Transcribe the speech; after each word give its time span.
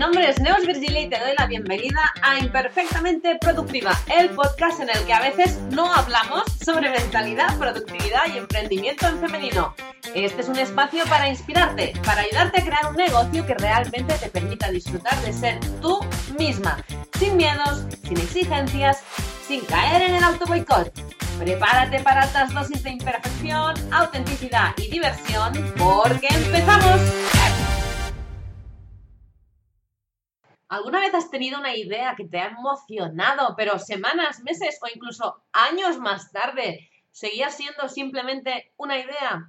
nombre 0.00 0.30
es 0.30 0.40
Neos 0.40 0.66
Virgilia 0.66 1.02
y 1.02 1.10
te 1.10 1.18
doy 1.18 1.32
la 1.38 1.44
bienvenida 1.44 2.00
a 2.22 2.38
Imperfectamente 2.38 3.36
Productiva, 3.38 3.92
el 4.18 4.30
podcast 4.30 4.80
en 4.80 4.88
el 4.88 4.98
que 5.04 5.12
a 5.12 5.20
veces 5.20 5.58
no 5.72 5.92
hablamos 5.92 6.44
sobre 6.64 6.88
mentalidad, 6.88 7.58
productividad 7.58 8.22
y 8.32 8.38
emprendimiento 8.38 9.06
en 9.08 9.20
femenino. 9.20 9.74
Este 10.14 10.40
es 10.40 10.48
un 10.48 10.56
espacio 10.56 11.04
para 11.04 11.28
inspirarte, 11.28 11.92
para 12.02 12.22
ayudarte 12.22 12.62
a 12.62 12.64
crear 12.64 12.86
un 12.88 12.96
negocio 12.96 13.44
que 13.44 13.52
realmente 13.52 14.14
te 14.14 14.30
permita 14.30 14.70
disfrutar 14.70 15.20
de 15.20 15.34
ser 15.34 15.60
tú 15.82 16.00
misma, 16.38 16.82
sin 17.18 17.36
miedos, 17.36 17.84
sin 18.02 18.16
exigencias, 18.16 19.02
sin 19.46 19.60
caer 19.66 20.00
en 20.00 20.14
el 20.14 20.24
auto 20.24 20.46
boicot. 20.46 20.94
Prepárate 21.38 22.00
para 22.00 22.22
altas 22.22 22.54
dosis 22.54 22.82
de 22.82 22.92
imperfección, 22.92 23.74
autenticidad 23.92 24.72
y 24.78 24.88
diversión, 24.88 25.52
porque 25.76 26.28
empezamos. 26.30 27.39
¿Alguna 30.70 31.00
vez 31.00 31.12
has 31.14 31.30
tenido 31.30 31.58
una 31.58 31.74
idea 31.74 32.14
que 32.16 32.28
te 32.28 32.38
ha 32.38 32.46
emocionado, 32.46 33.54
pero 33.56 33.80
semanas, 33.80 34.38
meses 34.44 34.78
o 34.80 34.86
incluso 34.86 35.42
años 35.52 35.98
más 35.98 36.30
tarde 36.30 36.88
seguía 37.10 37.50
siendo 37.50 37.88
simplemente 37.88 38.72
una 38.76 38.96
idea? 38.96 39.48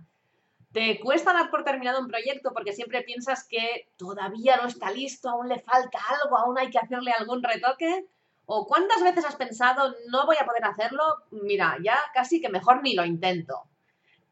¿Te 0.71 0.99
cuesta 0.99 1.31
dar 1.31 1.51
por 1.51 1.63
terminado 1.63 1.99
un 1.99 2.07
proyecto 2.07 2.51
porque 2.53 2.73
siempre 2.73 3.03
piensas 3.03 3.47
que 3.47 3.87
todavía 3.97 4.57
no 4.57 4.67
está 4.67 4.89
listo, 4.89 5.29
aún 5.29 5.47
le 5.47 5.59
falta 5.59 5.99
algo, 6.09 6.39
aún 6.39 6.57
hay 6.57 6.71
que 6.71 6.79
hacerle 6.79 7.11
algún 7.11 7.43
retoque? 7.43 8.07
¿O 8.47 8.65
cuántas 8.65 9.03
veces 9.03 9.23
has 9.23 9.35
pensado, 9.35 9.93
no 10.09 10.25
voy 10.25 10.37
a 10.41 10.45
poder 10.47 10.65
hacerlo? 10.65 11.03
Mira, 11.29 11.77
ya 11.83 11.99
casi 12.15 12.41
que 12.41 12.49
mejor 12.49 12.81
ni 12.81 12.95
lo 12.95 13.05
intento. 13.05 13.61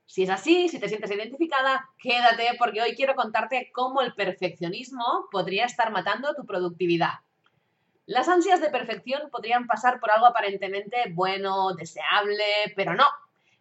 Si 0.10 0.24
es 0.24 0.32
así, 0.32 0.70
si 0.70 0.80
te 0.80 0.90
sientes 0.90 1.12
identificada, 1.12 1.88
quédate 2.00 2.56
porque 2.58 2.82
hoy 2.82 2.96
quiero 2.96 3.14
contarte 3.14 3.70
cómo 3.72 4.02
el 4.02 4.16
perfeccionismo 4.16 5.28
podría 5.30 5.66
estar 5.66 5.92
matando 5.92 6.34
tu 6.34 6.48
productividad. 6.48 7.20
Las 8.08 8.28
ansias 8.28 8.60
de 8.60 8.72
perfección 8.72 9.30
podrían 9.30 9.68
pasar 9.68 10.00
por 10.00 10.10
algo 10.10 10.26
aparentemente 10.26 10.98
bueno, 11.12 11.76
deseable, 11.76 12.44
pero 12.76 12.96
no. 12.96 13.06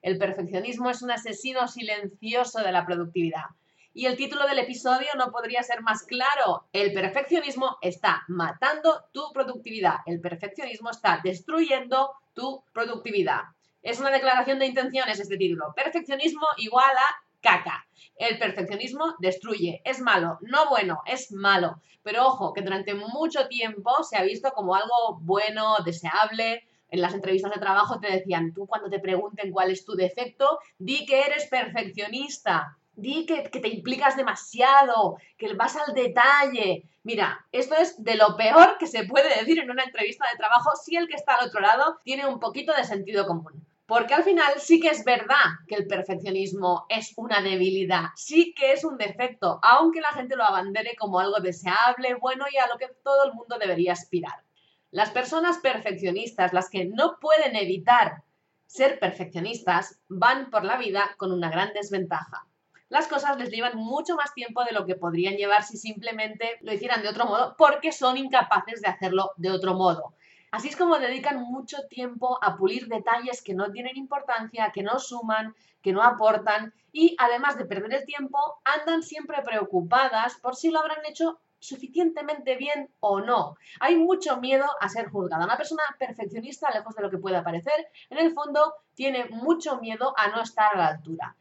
El 0.00 0.16
perfeccionismo 0.16 0.88
es 0.88 1.02
un 1.02 1.10
asesino 1.10 1.68
silencioso 1.68 2.60
de 2.60 2.72
la 2.72 2.86
productividad. 2.86 3.44
Y 3.92 4.06
el 4.06 4.16
título 4.16 4.46
del 4.46 4.60
episodio 4.60 5.08
no 5.18 5.30
podría 5.30 5.62
ser 5.62 5.82
más 5.82 6.04
claro. 6.04 6.66
El 6.72 6.94
perfeccionismo 6.94 7.76
está 7.82 8.22
matando 8.26 9.04
tu 9.12 9.30
productividad. 9.34 9.96
El 10.06 10.22
perfeccionismo 10.22 10.88
está 10.88 11.20
destruyendo 11.22 12.14
tu 12.32 12.64
productividad. 12.72 13.42
Es 13.82 14.00
una 14.00 14.10
declaración 14.10 14.58
de 14.58 14.66
intenciones 14.66 15.20
este 15.20 15.36
título. 15.36 15.72
Perfeccionismo 15.74 16.46
igual 16.56 16.96
a 16.96 17.28
caca. 17.40 17.86
El 18.16 18.38
perfeccionismo 18.38 19.14
destruye, 19.20 19.80
es 19.84 20.00
malo, 20.00 20.38
no 20.40 20.68
bueno, 20.68 21.02
es 21.06 21.30
malo. 21.32 21.80
Pero 22.02 22.26
ojo, 22.26 22.52
que 22.52 22.62
durante 22.62 22.94
mucho 22.94 23.48
tiempo 23.48 24.02
se 24.02 24.16
ha 24.16 24.22
visto 24.22 24.50
como 24.52 24.74
algo 24.74 25.18
bueno, 25.20 25.76
deseable. 25.84 26.66
En 26.90 27.02
las 27.02 27.14
entrevistas 27.14 27.52
de 27.52 27.60
trabajo 27.60 28.00
te 28.00 28.10
decían, 28.10 28.52
tú 28.54 28.66
cuando 28.66 28.88
te 28.88 28.98
pregunten 28.98 29.52
cuál 29.52 29.70
es 29.70 29.84
tu 29.84 29.94
defecto, 29.94 30.58
di 30.78 31.04
que 31.06 31.20
eres 31.20 31.46
perfeccionista. 31.46 32.78
Di 32.98 33.26
que, 33.26 33.48
te 33.48 33.68
implicas 33.68 34.16
demasiado, 34.16 35.18
que 35.36 35.54
vas 35.54 35.76
al 35.76 35.94
detalle. 35.94 36.82
Mira, 37.04 37.46
esto 37.52 37.76
es 37.76 38.02
de 38.02 38.16
lo 38.16 38.36
peor 38.36 38.76
que 38.76 38.88
se 38.88 39.04
puede 39.04 39.38
decir 39.38 39.60
en 39.60 39.70
una 39.70 39.84
entrevista 39.84 40.26
de 40.28 40.36
trabajo 40.36 40.70
si 40.74 40.96
el 40.96 41.06
que 41.06 41.14
está 41.14 41.36
al 41.36 41.46
otro 41.46 41.60
lado 41.60 42.00
tiene 42.02 42.26
un 42.26 42.40
poquito 42.40 42.72
de 42.74 42.82
sentido 42.82 43.24
común. 43.24 43.64
Porque 43.86 44.14
al 44.14 44.24
final 44.24 44.52
sí 44.58 44.80
que 44.80 44.88
es 44.88 45.04
verdad 45.04 45.46
que 45.68 45.76
el 45.76 45.86
perfeccionismo 45.86 46.86
es 46.88 47.12
una 47.16 47.40
debilidad, 47.40 48.06
sí 48.16 48.52
que 48.52 48.72
es 48.72 48.82
un 48.84 48.98
defecto, 48.98 49.60
aunque 49.62 50.00
la 50.00 50.10
gente 50.10 50.34
lo 50.34 50.42
abandere 50.42 50.96
como 50.96 51.20
algo 51.20 51.38
deseable, 51.38 52.14
bueno 52.14 52.46
y 52.52 52.56
a 52.56 52.66
lo 52.66 52.78
que 52.78 52.88
todo 53.04 53.26
el 53.26 53.32
mundo 53.32 53.58
debería 53.60 53.92
aspirar. 53.92 54.42
Las 54.90 55.10
personas 55.10 55.58
perfeccionistas, 55.58 56.52
las 56.52 56.68
que 56.68 56.86
no 56.86 57.20
pueden 57.20 57.54
evitar 57.54 58.24
ser 58.66 58.98
perfeccionistas, 58.98 60.00
van 60.08 60.50
por 60.50 60.64
la 60.64 60.78
vida 60.78 61.14
con 61.16 61.30
una 61.30 61.48
gran 61.48 61.72
desventaja. 61.72 62.47
Las 62.88 63.06
cosas 63.06 63.36
les 63.36 63.50
llevan 63.50 63.76
mucho 63.76 64.16
más 64.16 64.32
tiempo 64.32 64.64
de 64.64 64.72
lo 64.72 64.86
que 64.86 64.94
podrían 64.94 65.36
llevar 65.36 65.62
si 65.62 65.76
simplemente 65.76 66.58
lo 66.62 66.72
hicieran 66.72 67.02
de 67.02 67.08
otro 67.08 67.26
modo, 67.26 67.54
porque 67.58 67.92
son 67.92 68.16
incapaces 68.16 68.80
de 68.80 68.88
hacerlo 68.88 69.32
de 69.36 69.50
otro 69.50 69.74
modo. 69.74 70.14
Así 70.50 70.68
es 70.68 70.76
como 70.76 70.98
dedican 70.98 71.42
mucho 71.42 71.76
tiempo 71.90 72.38
a 72.42 72.56
pulir 72.56 72.88
detalles 72.88 73.42
que 73.42 73.52
no 73.52 73.70
tienen 73.70 73.98
importancia, 73.98 74.72
que 74.72 74.82
no 74.82 74.98
suman, 74.98 75.54
que 75.82 75.92
no 75.92 76.02
aportan 76.02 76.72
y 76.90 77.14
además 77.18 77.58
de 77.58 77.66
perder 77.66 77.92
el 77.92 78.06
tiempo, 78.06 78.38
andan 78.64 79.02
siempre 79.02 79.42
preocupadas 79.42 80.36
por 80.36 80.56
si 80.56 80.70
lo 80.70 80.80
habrán 80.80 81.04
hecho 81.06 81.38
suficientemente 81.58 82.56
bien 82.56 82.90
o 83.00 83.20
no. 83.20 83.56
Hay 83.80 83.96
mucho 83.96 84.38
miedo 84.38 84.64
a 84.80 84.88
ser 84.88 85.10
juzgada. 85.10 85.44
Una 85.44 85.58
persona 85.58 85.82
perfeccionista, 85.98 86.70
lejos 86.70 86.94
de 86.94 87.02
lo 87.02 87.10
que 87.10 87.18
pueda 87.18 87.44
parecer, 87.44 87.88
en 88.08 88.18
el 88.18 88.32
fondo 88.32 88.74
tiene 88.94 89.26
mucho 89.26 89.78
miedo 89.78 90.14
a 90.16 90.28
no 90.28 90.40
estar 90.40 90.74
a 90.74 90.78
la 90.78 90.86
altura. 90.88 91.36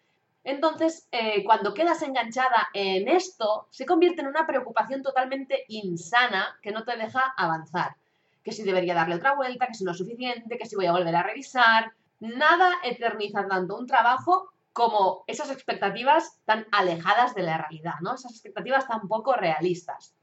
Entonces, 0.47 1.09
eh, 1.11 1.43
cuando 1.43 1.73
quedas 1.73 2.01
enganchada 2.01 2.69
en 2.73 3.09
esto, 3.09 3.67
se 3.69 3.85
convierte 3.85 4.21
en 4.21 4.27
una 4.27 4.47
preocupación 4.47 5.03
totalmente 5.03 5.65
insana 5.67 6.57
que 6.61 6.71
no 6.71 6.85
te 6.85 6.95
deja 6.95 7.33
avanzar 7.35 7.97
que 8.45 8.53
si 8.53 8.63
debería 8.63 8.93
darle 8.93 9.15
otra 9.15 9.35
vuelta, 9.35 9.67
que 9.67 9.73
si 9.73 9.83
no 9.83 9.91
es 9.91 9.97
suficiente, 9.97 10.57
que 10.57 10.65
si 10.65 10.77
voy 10.77 10.85
a 10.85 10.93
volver 10.93 11.13
a 11.13 11.21
revisar. 11.21 11.91
Nada 12.21 12.75
eterniza 12.81 13.45
tanto 13.45 13.75
un 13.75 13.87
trabajo 13.87 14.53
como 14.71 15.25
esas 15.27 15.51
expectativas 15.51 16.39
tan 16.45 16.65
alejadas 16.71 17.35
de 17.35 17.43
la 17.43 17.57
realidad, 17.57 17.95
¿no? 17.99 18.15
Esas 18.15 18.31
expectativas 18.31 18.87
tan 18.87 19.05
poco 19.09 19.33
realistas. 19.33 20.15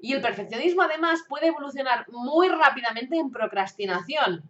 Y 0.00 0.14
el 0.14 0.20
perfeccionismo 0.20 0.82
además 0.82 1.20
puede 1.28 1.46
evolucionar 1.46 2.06
muy 2.08 2.48
rápidamente 2.48 3.18
en 3.18 3.30
procrastinación, 3.30 4.42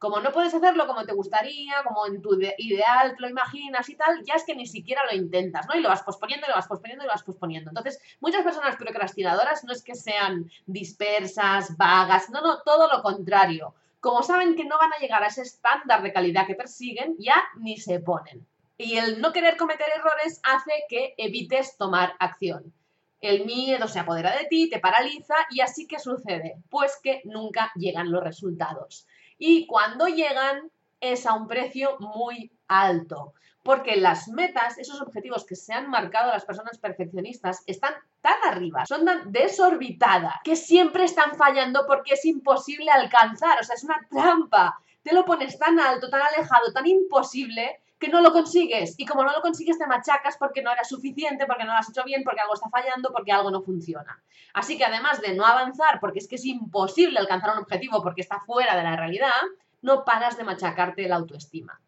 como 0.00 0.18
no 0.20 0.32
puedes 0.32 0.54
hacerlo 0.54 0.86
como 0.86 1.04
te 1.04 1.12
gustaría, 1.12 1.84
como 1.84 2.06
en 2.06 2.22
tu 2.22 2.34
ideal 2.56 3.14
te 3.14 3.20
lo 3.20 3.28
imaginas 3.28 3.86
y 3.90 3.96
tal, 3.96 4.24
ya 4.24 4.32
es 4.32 4.44
que 4.44 4.56
ni 4.56 4.66
siquiera 4.66 5.02
lo 5.04 5.14
intentas, 5.14 5.66
¿no? 5.68 5.78
Y 5.78 5.82
lo 5.82 5.90
vas 5.90 6.02
posponiendo, 6.02 6.46
y 6.46 6.48
lo 6.48 6.56
vas 6.56 6.66
posponiendo, 6.66 7.04
y 7.04 7.06
lo 7.06 7.12
vas 7.12 7.22
posponiendo. 7.22 7.70
Entonces, 7.70 8.00
muchas 8.18 8.42
personas 8.42 8.76
procrastinadoras 8.76 9.62
no 9.62 9.74
es 9.74 9.82
que 9.82 9.94
sean 9.94 10.50
dispersas, 10.64 11.76
vagas, 11.76 12.30
no, 12.30 12.40
no, 12.40 12.62
todo 12.62 12.88
lo 12.90 13.02
contrario. 13.02 13.74
Como 14.00 14.22
saben 14.22 14.56
que 14.56 14.64
no 14.64 14.78
van 14.78 14.90
a 14.94 14.98
llegar 15.00 15.22
a 15.22 15.26
ese 15.26 15.42
estándar 15.42 16.02
de 16.02 16.14
calidad 16.14 16.46
que 16.46 16.54
persiguen, 16.54 17.16
ya 17.18 17.36
ni 17.58 17.76
se 17.76 18.00
ponen. 18.00 18.46
Y 18.78 18.96
el 18.96 19.20
no 19.20 19.34
querer 19.34 19.58
cometer 19.58 19.86
errores 19.94 20.40
hace 20.44 20.72
que 20.88 21.12
evites 21.18 21.76
tomar 21.76 22.14
acción. 22.20 22.72
El 23.20 23.44
miedo 23.44 23.86
se 23.86 23.98
apodera 23.98 24.34
de 24.34 24.46
ti, 24.46 24.70
te 24.70 24.78
paraliza 24.78 25.34
y 25.50 25.60
así 25.60 25.86
que 25.86 25.98
sucede, 25.98 26.56
pues 26.70 26.98
que 27.02 27.20
nunca 27.26 27.70
llegan 27.74 28.10
los 28.10 28.24
resultados 28.24 29.06
y 29.40 29.66
cuando 29.66 30.06
llegan 30.06 30.70
es 31.00 31.26
a 31.26 31.32
un 31.32 31.48
precio 31.48 31.96
muy 31.98 32.52
alto. 32.68 33.32
Porque 33.62 33.96
las 33.96 34.28
metas, 34.28 34.78
esos 34.78 35.00
objetivos 35.00 35.44
que 35.44 35.56
se 35.56 35.72
han 35.72 35.90
marcado 35.90 36.30
las 36.30 36.44
personas 36.44 36.78
perfeccionistas, 36.78 37.62
están 37.66 37.94
tan 38.20 38.36
arriba, 38.46 38.86
son 38.86 39.04
tan 39.04 39.32
desorbitadas, 39.32 40.34
que 40.44 40.56
siempre 40.56 41.04
están 41.04 41.36
fallando 41.36 41.84
porque 41.86 42.14
es 42.14 42.24
imposible 42.24 42.90
alcanzar. 42.90 43.58
O 43.60 43.64
sea, 43.64 43.76
es 43.76 43.84
una 43.84 43.98
trampa. 44.10 44.78
Te 45.02 45.14
lo 45.14 45.24
pones 45.24 45.58
tan 45.58 45.80
alto, 45.80 46.10
tan 46.10 46.22
alejado, 46.22 46.72
tan 46.72 46.86
imposible 46.86 47.80
que 48.00 48.08
no 48.08 48.22
lo 48.22 48.32
consigues. 48.32 48.94
Y 48.96 49.04
como 49.04 49.22
no 49.22 49.32
lo 49.32 49.42
consigues, 49.42 49.78
te 49.78 49.86
machacas 49.86 50.38
porque 50.38 50.62
no 50.62 50.72
era 50.72 50.82
suficiente, 50.84 51.46
porque 51.46 51.64
no 51.64 51.72
lo 51.72 51.78
has 51.78 51.90
hecho 51.90 52.02
bien, 52.02 52.24
porque 52.24 52.40
algo 52.40 52.54
está 52.54 52.70
fallando, 52.70 53.12
porque 53.12 53.30
algo 53.30 53.50
no 53.50 53.60
funciona. 53.60 54.20
Así 54.54 54.78
que 54.78 54.86
además 54.86 55.20
de 55.20 55.34
no 55.34 55.44
avanzar, 55.44 56.00
porque 56.00 56.18
es 56.18 56.26
que 56.26 56.36
es 56.36 56.46
imposible 56.46 57.18
alcanzar 57.18 57.52
un 57.52 57.62
objetivo 57.62 58.02
porque 58.02 58.22
está 58.22 58.40
fuera 58.40 58.74
de 58.74 58.82
la 58.82 58.96
realidad, 58.96 59.40
no 59.82 60.04
paras 60.04 60.38
de 60.38 60.44
machacarte 60.44 61.06
la 61.08 61.16
autoestima. 61.16 61.78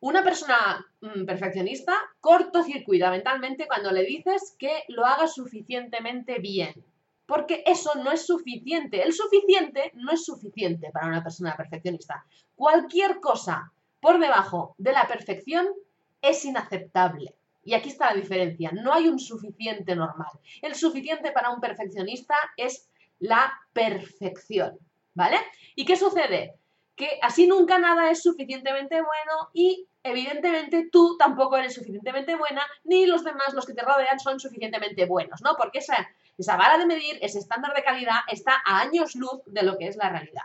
Una 0.00 0.24
persona 0.24 0.86
mm, 1.02 1.26
perfeccionista 1.26 1.92
cortocircuita 2.20 3.10
mentalmente 3.10 3.66
cuando 3.66 3.92
le 3.92 4.04
dices 4.04 4.56
que 4.58 4.84
lo 4.88 5.04
haga 5.04 5.28
suficientemente 5.28 6.38
bien. 6.38 6.72
Porque 7.26 7.62
eso 7.66 7.92
no 7.96 8.10
es 8.10 8.26
suficiente. 8.26 9.02
El 9.02 9.12
suficiente 9.12 9.92
no 9.94 10.10
es 10.10 10.24
suficiente 10.24 10.90
para 10.90 11.06
una 11.06 11.22
persona 11.22 11.54
perfeccionista. 11.54 12.24
Cualquier 12.56 13.20
cosa 13.20 13.72
por 14.00 14.18
debajo 14.18 14.74
de 14.78 14.92
la 14.92 15.06
perfección 15.06 15.68
es 16.22 16.44
inaceptable. 16.44 17.34
Y 17.62 17.74
aquí 17.74 17.90
está 17.90 18.06
la 18.06 18.20
diferencia. 18.20 18.70
No 18.72 18.92
hay 18.92 19.08
un 19.08 19.18
suficiente 19.18 19.94
normal. 19.94 20.30
El 20.62 20.74
suficiente 20.74 21.30
para 21.32 21.50
un 21.50 21.60
perfeccionista 21.60 22.34
es 22.56 22.88
la 23.18 23.52
perfección. 23.72 24.78
¿Vale? 25.14 25.36
¿Y 25.74 25.84
qué 25.84 25.96
sucede? 25.96 26.54
Que 26.96 27.18
así 27.20 27.46
nunca 27.46 27.78
nada 27.78 28.10
es 28.10 28.22
suficientemente 28.22 28.96
bueno 28.96 29.50
y 29.52 29.86
evidentemente 30.02 30.88
tú 30.90 31.16
tampoco 31.18 31.56
eres 31.56 31.74
suficientemente 31.74 32.36
buena 32.36 32.62
ni 32.84 33.06
los 33.06 33.24
demás, 33.24 33.52
los 33.52 33.66
que 33.66 33.74
te 33.74 33.82
rodean, 33.82 34.18
son 34.20 34.40
suficientemente 34.40 35.06
buenos, 35.06 35.42
¿no? 35.42 35.56
Porque 35.56 35.78
esa, 35.78 36.08
esa 36.38 36.56
vara 36.56 36.78
de 36.78 36.86
medir, 36.86 37.18
ese 37.20 37.38
estándar 37.38 37.74
de 37.74 37.82
calidad 37.82 38.20
está 38.28 38.62
a 38.64 38.80
años 38.80 39.14
luz 39.14 39.42
de 39.46 39.62
lo 39.62 39.76
que 39.76 39.88
es 39.88 39.96
la 39.96 40.08
realidad. 40.10 40.44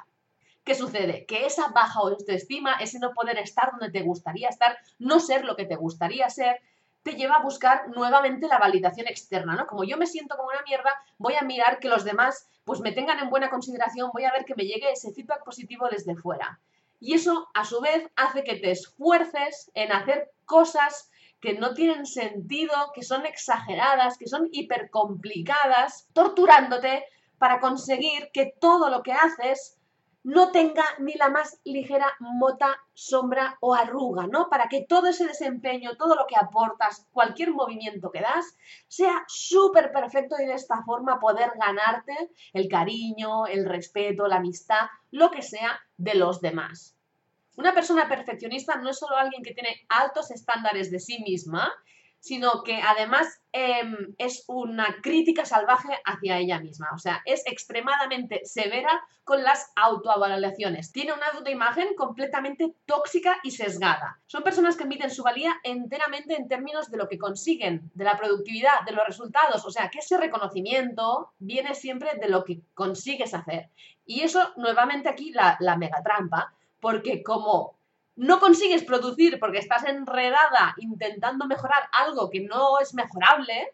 ¿Qué 0.65 0.73
sucede? 0.73 1.27
Que 1.27 1.45
esa 1.45 1.67
baja 1.67 1.99
autoestima, 1.99 2.73
ese 2.81 2.97
no 2.97 3.13
poder 3.13 3.37
estar 3.37 3.69
donde 3.69 3.91
te 3.91 4.01
gustaría 4.03 4.49
estar, 4.49 4.77
no 4.97 5.19
ser 5.19 5.45
lo 5.45 5.55
que 5.55 5.65
te 5.65 5.75
gustaría 5.75 6.27
ser, 6.31 6.59
te 7.03 7.13
lleva 7.13 7.35
a 7.35 7.43
buscar 7.43 7.87
nuevamente 7.89 8.47
la 8.47 8.57
validación 8.57 9.07
externa, 9.07 9.55
¿no? 9.55 9.67
Como 9.67 9.83
yo 9.83 9.95
me 9.95 10.07
siento 10.07 10.35
como 10.35 10.49
una 10.49 10.63
mierda, 10.63 10.89
voy 11.19 11.35
a 11.35 11.43
mirar 11.43 11.77
que 11.79 11.87
los 11.87 12.03
demás 12.03 12.49
pues 12.63 12.79
me 12.79 12.91
tengan 12.91 13.19
en 13.19 13.29
buena 13.29 13.51
consideración, 13.51 14.09
voy 14.11 14.23
a 14.23 14.31
ver 14.31 14.43
que 14.43 14.55
me 14.55 14.65
llegue 14.65 14.91
ese 14.91 15.13
feedback 15.13 15.43
positivo 15.43 15.87
desde 15.87 16.15
fuera. 16.15 16.59
Y 16.99 17.13
eso, 17.13 17.47
a 17.53 17.63
su 17.63 17.79
vez, 17.79 18.09
hace 18.15 18.43
que 18.43 18.55
te 18.55 18.71
esfuerces 18.71 19.69
en 19.75 19.91
hacer 19.91 20.31
cosas 20.45 21.11
que 21.39 21.53
no 21.53 21.75
tienen 21.75 22.07
sentido, 22.07 22.73
que 22.95 23.03
son 23.03 23.27
exageradas, 23.27 24.17
que 24.17 24.27
son 24.27 24.49
hipercomplicadas, 24.51 26.07
torturándote 26.13 27.05
para 27.37 27.59
conseguir 27.59 28.31
que 28.33 28.55
todo 28.59 28.89
lo 28.89 29.03
que 29.03 29.13
haces 29.13 29.77
no 30.25 30.51
tenga 30.51 30.83
ni 30.97 31.13
la 31.13 31.29
más 31.29 31.61
ligera 31.63 32.11
mota, 32.19 32.75
sombra 32.95 33.59
o 33.61 33.75
arruga, 33.75 34.25
¿no? 34.25 34.49
Para 34.49 34.67
que 34.67 34.83
todo 34.83 35.07
ese 35.07 35.27
desempeño, 35.27 35.97
todo 35.97 36.15
lo 36.15 36.25
que 36.25 36.35
aportas, 36.35 37.07
cualquier 37.11 37.51
movimiento 37.51 38.09
que 38.09 38.21
das, 38.21 38.57
sea 38.87 39.23
súper 39.27 39.91
perfecto 39.91 40.35
y 40.41 40.47
de 40.47 40.55
esta 40.55 40.81
forma 40.81 41.19
poder 41.19 41.51
ganarte 41.59 42.31
el 42.53 42.67
cariño, 42.67 43.45
el 43.45 43.65
respeto, 43.65 44.27
la 44.27 44.37
amistad, 44.37 44.87
lo 45.11 45.29
que 45.29 45.43
sea 45.43 45.79
de 45.97 46.15
los 46.15 46.41
demás. 46.41 46.97
Una 47.55 47.75
persona 47.75 48.09
perfeccionista 48.09 48.77
no 48.77 48.89
es 48.89 48.97
solo 48.97 49.17
alguien 49.17 49.43
que 49.43 49.53
tiene 49.53 49.85
altos 49.89 50.31
estándares 50.31 50.89
de 50.89 50.99
sí 50.99 51.21
misma, 51.21 51.71
sino 52.25 52.63
que 52.63 52.81
además 52.81 53.27
em, 53.51 54.15
es 54.17 54.45
una 54.47 54.97
crítica 55.03 55.45
salvaje 55.45 55.89
hacia 56.05 56.39
ella 56.39 56.59
misma. 56.59 56.87
O 56.95 56.97
sea, 56.97 57.21
es 57.23 57.45
extremadamente 57.45 58.41
severa 58.45 58.89
con 59.23 59.43
las 59.43 59.71
autoevaluaciones. 59.75 60.91
Tiene 60.91 61.13
una 61.13 61.27
autoimagen 61.27 61.93
completamente 61.93 62.73
tóxica 62.87 63.37
y 63.43 63.51
sesgada. 63.51 64.19
Son 64.25 64.41
personas 64.41 64.75
que 64.75 64.87
miden 64.87 65.11
su 65.11 65.21
valía 65.21 65.53
enteramente 65.61 66.35
en 66.35 66.47
términos 66.47 66.89
de 66.89 66.97
lo 66.97 67.07
que 67.07 67.19
consiguen, 67.19 67.91
de 67.93 68.05
la 68.05 68.17
productividad, 68.17 68.81
de 68.87 68.93
los 68.93 69.05
resultados. 69.05 69.63
O 69.63 69.69
sea, 69.69 69.91
que 69.91 69.99
ese 69.99 70.17
reconocimiento 70.17 71.33
viene 71.37 71.75
siempre 71.75 72.09
de 72.19 72.27
lo 72.27 72.43
que 72.43 72.61
consigues 72.73 73.35
hacer. 73.35 73.69
Y 74.03 74.21
eso, 74.21 74.51
nuevamente 74.57 75.09
aquí, 75.09 75.31
la, 75.31 75.57
la 75.59 75.77
mega 75.77 76.01
trampa, 76.01 76.55
porque 76.79 77.21
como 77.21 77.74
no 78.15 78.39
consigues 78.39 78.83
producir 78.83 79.39
porque 79.39 79.59
estás 79.59 79.83
enredada 79.85 80.73
intentando 80.77 81.45
mejorar 81.45 81.83
algo 81.91 82.29
que 82.29 82.41
no 82.41 82.79
es 82.79 82.93
mejorable, 82.93 83.73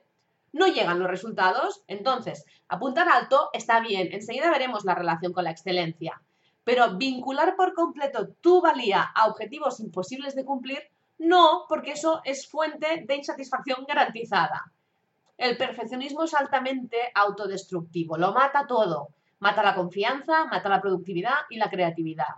no 0.51 0.67
llegan 0.67 0.99
los 0.99 1.09
resultados. 1.09 1.83
Entonces, 1.87 2.45
apuntar 2.67 3.07
alto 3.07 3.49
está 3.53 3.79
bien, 3.79 4.09
enseguida 4.11 4.49
veremos 4.49 4.83
la 4.83 4.95
relación 4.95 5.33
con 5.33 5.43
la 5.43 5.51
excelencia, 5.51 6.21
pero 6.63 6.97
vincular 6.97 7.55
por 7.55 7.73
completo 7.73 8.29
tu 8.41 8.61
valía 8.61 9.03
a 9.03 9.27
objetivos 9.27 9.79
imposibles 9.79 10.35
de 10.35 10.45
cumplir, 10.45 10.81
no, 11.17 11.65
porque 11.69 11.91
eso 11.91 12.21
es 12.23 12.47
fuente 12.47 13.03
de 13.05 13.15
insatisfacción 13.15 13.85
garantizada. 13.87 14.71
El 15.37 15.57
perfeccionismo 15.57 16.23
es 16.23 16.33
altamente 16.33 16.97
autodestructivo, 17.13 18.17
lo 18.17 18.31
mata 18.33 18.65
todo. 18.67 19.09
Mata 19.39 19.63
la 19.63 19.73
confianza, 19.73 20.45
mata 20.45 20.69
la 20.69 20.81
productividad 20.81 21.33
y 21.49 21.57
la 21.57 21.69
creatividad. 21.69 22.35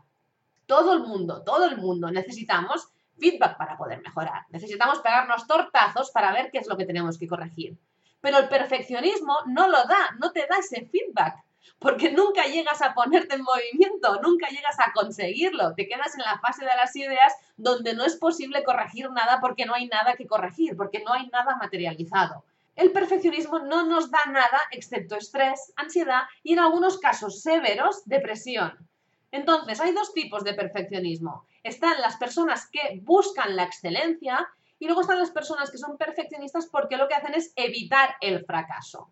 Todo 0.66 0.94
el 0.94 1.02
mundo, 1.02 1.44
todo 1.44 1.66
el 1.66 1.78
mundo 1.78 2.10
necesitamos 2.12 2.88
feedback 3.20 3.58
para 3.58 3.78
poder 3.78 4.02
mejorar. 4.02 4.46
Necesitamos 4.50 5.00
pegarnos 5.00 5.48
tortazos 5.48 6.12
para 6.12 6.32
ver 6.32 6.52
qué 6.52 6.60
es 6.60 6.68
lo 6.68 6.78
que 6.78 6.86
tenemos 6.86 7.18
que 7.18 7.28
corregir. 7.28 7.78
Pero 8.22 8.38
el 8.38 8.48
perfeccionismo 8.48 9.36
no 9.48 9.68
lo 9.68 9.84
da, 9.86 10.12
no 10.20 10.32
te 10.32 10.48
da 10.48 10.58
ese 10.58 10.86
feedback, 10.86 11.44
porque 11.80 12.12
nunca 12.12 12.46
llegas 12.46 12.82
a 12.82 12.94
ponerte 12.94 13.36
en 13.36 13.44
movimiento, 13.44 14.22
nunca 14.22 14.48
llegas 14.48 14.80
a 14.80 14.94
conseguirlo. 14.94 15.74
Te 15.76 15.88
quedas 15.88 16.16
en 16.16 16.22
la 16.22 16.40
fase 16.40 16.64
de 16.64 16.76
las 16.76 16.96
ideas 16.96 17.34
donde 17.58 17.94
no 17.94 18.06
es 18.06 18.16
posible 18.16 18.64
corregir 18.64 19.10
nada 19.12 19.40
porque 19.42 19.66
no 19.66 19.74
hay 19.74 19.88
nada 19.88 20.16
que 20.16 20.28
corregir, 20.28 20.78
porque 20.78 21.04
no 21.04 21.14
hay 21.14 21.28
nada 21.28 21.58
materializado. 21.58 22.46
El 22.76 22.92
perfeccionismo 22.92 23.60
no 23.60 23.86
nos 23.86 24.10
da 24.10 24.26
nada 24.28 24.62
excepto 24.72 25.16
estrés, 25.16 25.74
ansiedad 25.76 26.24
y 26.42 26.54
en 26.54 26.60
algunos 26.60 26.98
casos 26.98 27.42
severos 27.42 28.04
depresión. 28.06 28.88
Entonces, 29.34 29.82
hay 29.82 29.94
dos 29.94 30.14
tipos 30.14 30.44
de 30.44 30.54
perfeccionismo. 30.54 31.48
Están 31.64 32.00
las 32.02 32.18
personas 32.18 32.70
que 32.70 33.02
buscan 33.02 33.56
la 33.56 33.64
excelencia 33.64 34.48
y 34.78 34.86
luego 34.86 35.02
están 35.02 35.18
las 35.18 35.32
personas 35.32 35.72
que 35.72 35.80
son 35.80 35.98
perfeccionistas 35.98 36.68
porque 36.68 36.98
lo 36.98 37.08
que 37.08 37.16
hacen 37.16 37.34
es 37.34 37.52
evitar 37.56 38.16
el 38.22 38.46
fracaso. 38.46 39.10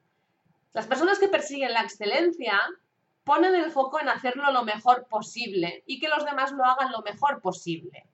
Las 0.73 0.85
personas 0.85 1.17
que 1.17 1.27
persiguen 1.27 1.73
la 1.73 1.81
excelencia 1.81 2.61
ponen 3.23 3.55
el 3.55 3.71
foco 3.71 3.99
en 3.99 4.09
hacerlo 4.09 4.51
lo 4.51 4.63
mejor 4.63 5.07
posible 5.07 5.83
y 5.87 5.99
que 5.99 6.07
los 6.07 6.23
demás 6.23 6.51
lo 6.51 6.65
hagan 6.65 6.91
lo 6.91 7.01
mejor 7.01 7.41
posible. 7.41 8.05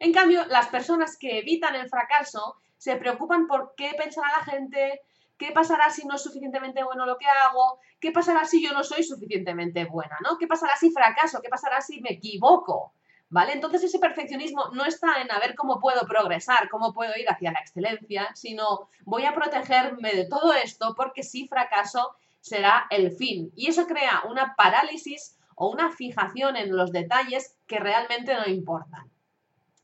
En 0.00 0.12
cambio, 0.12 0.44
las 0.48 0.68
personas 0.68 1.16
que 1.16 1.38
evitan 1.38 1.74
el 1.76 1.88
fracaso 1.88 2.56
se 2.76 2.96
preocupan 2.96 3.46
por 3.46 3.72
qué 3.74 3.92
pensará 3.96 4.28
la 4.36 4.44
gente, 4.44 5.00
¿Qué 5.38 5.52
pasará 5.52 5.88
si 5.90 6.06
no 6.06 6.16
es 6.16 6.22
suficientemente 6.22 6.82
bueno 6.82 7.06
lo 7.06 7.16
que 7.16 7.26
hago? 7.26 7.78
¿Qué 8.00 8.10
pasará 8.10 8.44
si 8.44 8.62
yo 8.62 8.72
no 8.72 8.82
soy 8.82 9.04
suficientemente 9.04 9.84
buena? 9.84 10.16
¿no? 10.24 10.36
¿Qué 10.36 10.46
pasará 10.46 10.76
si 10.76 10.90
fracaso? 10.90 11.40
¿Qué 11.40 11.48
pasará 11.48 11.80
si 11.80 12.00
me 12.00 12.12
equivoco? 12.12 12.92
¿Vale? 13.30 13.52
Entonces 13.52 13.84
ese 13.84 13.98
perfeccionismo 13.98 14.70
no 14.72 14.84
está 14.84 15.20
en 15.20 15.30
a 15.30 15.38
ver 15.38 15.54
cómo 15.54 15.78
puedo 15.78 16.06
progresar, 16.06 16.68
cómo 16.70 16.92
puedo 16.92 17.12
ir 17.16 17.30
hacia 17.30 17.52
la 17.52 17.60
excelencia, 17.60 18.30
sino 18.34 18.88
voy 19.04 19.26
a 19.26 19.34
protegerme 19.34 20.12
de 20.12 20.26
todo 20.26 20.52
esto 20.54 20.94
porque 20.96 21.22
si 21.22 21.46
fracaso 21.46 22.16
será 22.40 22.86
el 22.90 23.12
fin. 23.12 23.52
Y 23.54 23.68
eso 23.68 23.86
crea 23.86 24.22
una 24.28 24.56
parálisis 24.56 25.38
o 25.54 25.68
una 25.70 25.90
fijación 25.92 26.56
en 26.56 26.74
los 26.76 26.90
detalles 26.90 27.56
que 27.66 27.78
realmente 27.78 28.34
no 28.34 28.46
importan. 28.46 29.10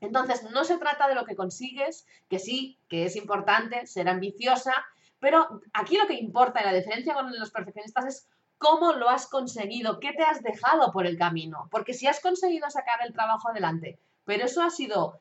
Entonces, 0.01 0.43
no 0.51 0.63
se 0.63 0.77
trata 0.77 1.07
de 1.07 1.15
lo 1.15 1.25
que 1.25 1.35
consigues, 1.35 2.05
que 2.29 2.39
sí, 2.39 2.79
que 2.89 3.05
es 3.05 3.15
importante 3.15 3.87
ser 3.87 4.09
ambiciosa, 4.09 4.73
pero 5.19 5.61
aquí 5.73 5.97
lo 5.97 6.07
que 6.07 6.15
importa 6.15 6.61
y 6.61 6.65
la 6.65 6.73
diferencia 6.73 7.13
con 7.13 7.31
los 7.37 7.51
perfeccionistas 7.51 8.05
es 8.05 8.29
cómo 8.57 8.93
lo 8.93 9.09
has 9.09 9.27
conseguido, 9.27 9.99
qué 9.99 10.13
te 10.13 10.23
has 10.23 10.41
dejado 10.41 10.91
por 10.91 11.05
el 11.05 11.17
camino. 11.17 11.67
Porque 11.71 11.93
si 11.93 12.07
has 12.07 12.19
conseguido 12.19 12.69
sacar 12.69 12.99
el 13.05 13.13
trabajo 13.13 13.49
adelante, 13.49 13.99
pero 14.23 14.45
eso 14.45 14.61
ha 14.61 14.69
sido 14.69 15.19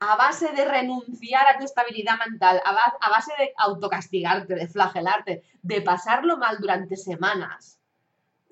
a 0.00 0.16
base 0.16 0.52
de 0.52 0.64
renunciar 0.64 1.46
a 1.46 1.58
tu 1.58 1.64
estabilidad 1.64 2.18
mental, 2.18 2.60
a 2.64 3.10
base 3.10 3.32
de 3.38 3.52
autocastigarte, 3.56 4.54
de 4.54 4.68
flagelarte, 4.68 5.44
de 5.62 5.82
pasarlo 5.82 6.36
mal 6.36 6.58
durante 6.58 6.96
semanas, 6.96 7.78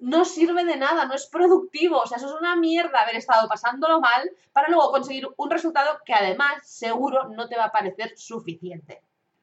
no 0.03 0.25
sirve 0.25 0.65
de 0.65 0.77
nada, 0.77 1.05
no 1.05 1.15
es 1.15 1.27
productivo. 1.27 2.01
O 2.01 2.07
sea, 2.07 2.19
eso 2.19 2.27
es 2.27 2.35
una 2.35 2.57
mierda 2.57 2.99
haber 2.99 3.15
estado 3.15 3.49
pasándolo 3.49 4.01
mal 4.01 4.31
para 4.53 4.69
luego 4.69 4.91
conseguir 4.91 5.29
un 5.37 5.49
resultado 5.49 6.01
que 6.05 6.13
además 6.13 6.55
seguro 6.65 7.29
no 7.29 7.49
te 7.49 7.57
va 7.57 7.67
a 7.67 7.73
parecer 7.73 8.13
suficiente. 8.17 9.01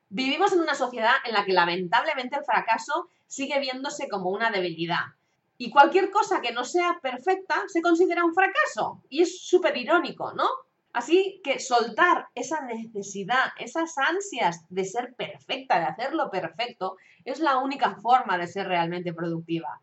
Vivimos 0.10 0.52
en 0.54 0.62
una 0.62 0.74
sociedad 0.74 1.14
en 1.26 1.34
la 1.34 1.46
que 1.46 1.54
lamentablemente 1.54 2.36
el 2.36 2.44
fracaso 2.44 3.10
sigue 3.28 3.60
viéndose 3.60 4.10
como 4.10 4.32
una 4.32 4.50
debilidad. 4.50 5.14
Y 5.58 5.70
cualquier 5.70 6.10
cosa 6.10 6.42
que 6.42 6.52
no 6.52 6.64
sea 6.64 7.00
perfecta 7.02 7.64
se 7.68 7.82
considera 7.82 8.26
un 8.26 8.34
fracaso. 8.34 9.04
Y 9.10 9.22
es 9.22 9.42
súper 9.42 9.78
irónico, 9.78 10.34
¿no? 10.34 10.48
Así 10.94 11.40
que 11.44 11.60
soltar 11.60 12.28
esa 12.34 12.62
necesidad, 12.62 13.52
esas 13.60 13.96
ansias 13.98 14.66
de 14.70 14.86
ser 14.86 15.14
perfecta, 15.14 15.80
de 15.80 15.86
hacerlo 15.86 16.32
perfecto, 16.32 16.98
es 17.24 17.40
la 17.40 17.58
única 17.58 17.96
forma 17.96 18.38
de 18.38 18.48
ser 18.48 18.68
realmente 18.68 19.14
productiva. 19.14 19.80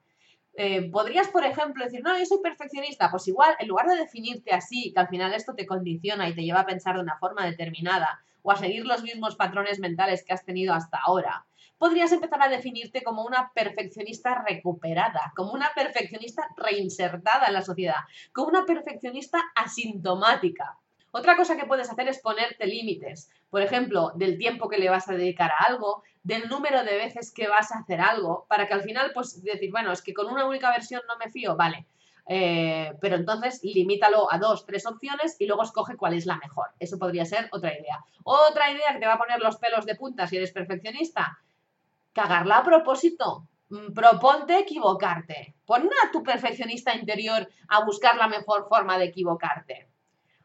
Eh, 0.55 0.91
podrías, 0.91 1.29
por 1.29 1.45
ejemplo, 1.45 1.85
decir, 1.85 2.03
no, 2.03 2.19
yo 2.19 2.25
soy 2.25 2.39
perfeccionista. 2.43 3.11
Pues 3.11 3.29
igual, 3.29 3.55
en 3.61 3.69
lugar 3.69 3.87
de 3.87 3.97
definirte 3.97 4.53
así, 4.53 4.93
que 4.93 5.01
al 5.01 5.09
final 5.09 5.33
esto 5.35 5.55
te 5.55 5.67
condiciona 5.67 6.29
y 6.29 6.35
te 6.35 6.43
lleva 6.43 6.61
a 6.61 6.67
pensar 6.67 6.97
de 6.97 7.03
una 7.03 7.19
forma 7.19 7.45
determinada, 7.45 8.21
o 8.47 8.53
a 8.53 8.57
seguir 8.57 8.87
los 8.87 9.03
mismos 9.03 9.35
patrones 9.35 9.81
mentales 9.81 10.25
que 10.25 10.33
has 10.33 10.45
tenido 10.45 10.73
hasta 10.73 11.01
ahora, 11.05 11.45
podrías 11.79 12.13
empezar 12.13 12.41
a 12.43 12.49
definirte 12.49 13.03
como 13.03 13.25
una 13.25 13.51
perfeccionista 13.53 14.45
recuperada, 14.47 15.33
como 15.35 15.53
una 15.53 15.71
perfeccionista 15.75 16.49
reinsertada 16.57 17.49
en 17.49 17.55
la 17.55 17.63
sociedad, 17.63 17.97
como 18.33 18.47
una 18.47 18.65
perfeccionista 18.65 19.43
asintomática. 19.57 20.79
Otra 21.11 21.37
cosa 21.37 21.57
que 21.57 21.67
puedes 21.67 21.91
hacer 21.91 22.07
es 22.09 22.21
ponerte 22.21 22.67
límites, 22.67 23.31
por 23.51 23.63
ejemplo, 23.63 24.13
del 24.15 24.39
tiempo 24.39 24.69
que 24.69 24.79
le 24.79 24.91
vas 24.91 25.09
a 25.09 25.15
dedicar 25.15 25.51
a 25.51 25.65
algo, 25.65 26.05
del 26.23 26.49
número 26.49 26.85
de 26.85 26.97
veces 26.97 27.33
que 27.33 27.49
vas 27.49 27.73
a 27.73 27.79
hacer 27.81 28.01
algo, 28.01 28.47
para 28.49 28.69
que 28.69 28.75
al 28.75 28.83
final, 28.83 29.11
pues 29.13 29.43
decir, 29.43 29.73
bueno, 29.73 29.91
es 29.91 30.03
que 30.03 30.15
con 30.15 30.27
una 30.29 30.47
única 30.47 30.71
versión 30.71 31.03
no 31.09 31.17
me 31.17 31.31
fío, 31.33 31.57
vale, 31.57 31.87
eh, 32.29 32.93
pero 33.01 33.17
entonces 33.17 33.61
limítalo 33.63 34.33
a 34.33 34.39
dos, 34.39 34.67
tres 34.67 34.85
opciones 34.87 35.37
y 35.39 35.47
luego 35.47 35.63
escoge 35.63 35.97
cuál 35.97 36.15
es 36.15 36.27
la 36.27 36.37
mejor. 36.37 36.69
Eso 36.79 36.99
podría 36.99 37.25
ser 37.25 37.49
otra 37.53 37.73
idea. 37.73 38.05
Otra 38.25 38.71
idea 38.71 38.93
que 38.93 39.01
te 39.01 39.07
va 39.07 39.15
a 39.15 39.19
poner 39.19 39.41
los 39.41 39.57
pelos 39.57 39.87
de 39.87 39.95
punta 39.95 40.27
si 40.27 40.37
eres 40.37 40.53
perfeccionista. 40.53 41.39
Cagarla 42.13 42.59
a 42.59 42.65
propósito. 42.65 43.47
Mm, 43.69 43.93
proponte 43.93 44.59
equivocarte. 44.59 45.55
Pon 45.65 45.89
a 46.05 46.11
tu 46.11 46.23
perfeccionista 46.23 46.95
interior 46.95 47.49
a 47.69 47.85
buscar 47.85 48.17
la 48.17 48.29
mejor 48.29 48.69
forma 48.69 48.99
de 48.99 49.07
equivocarte. 49.07 49.89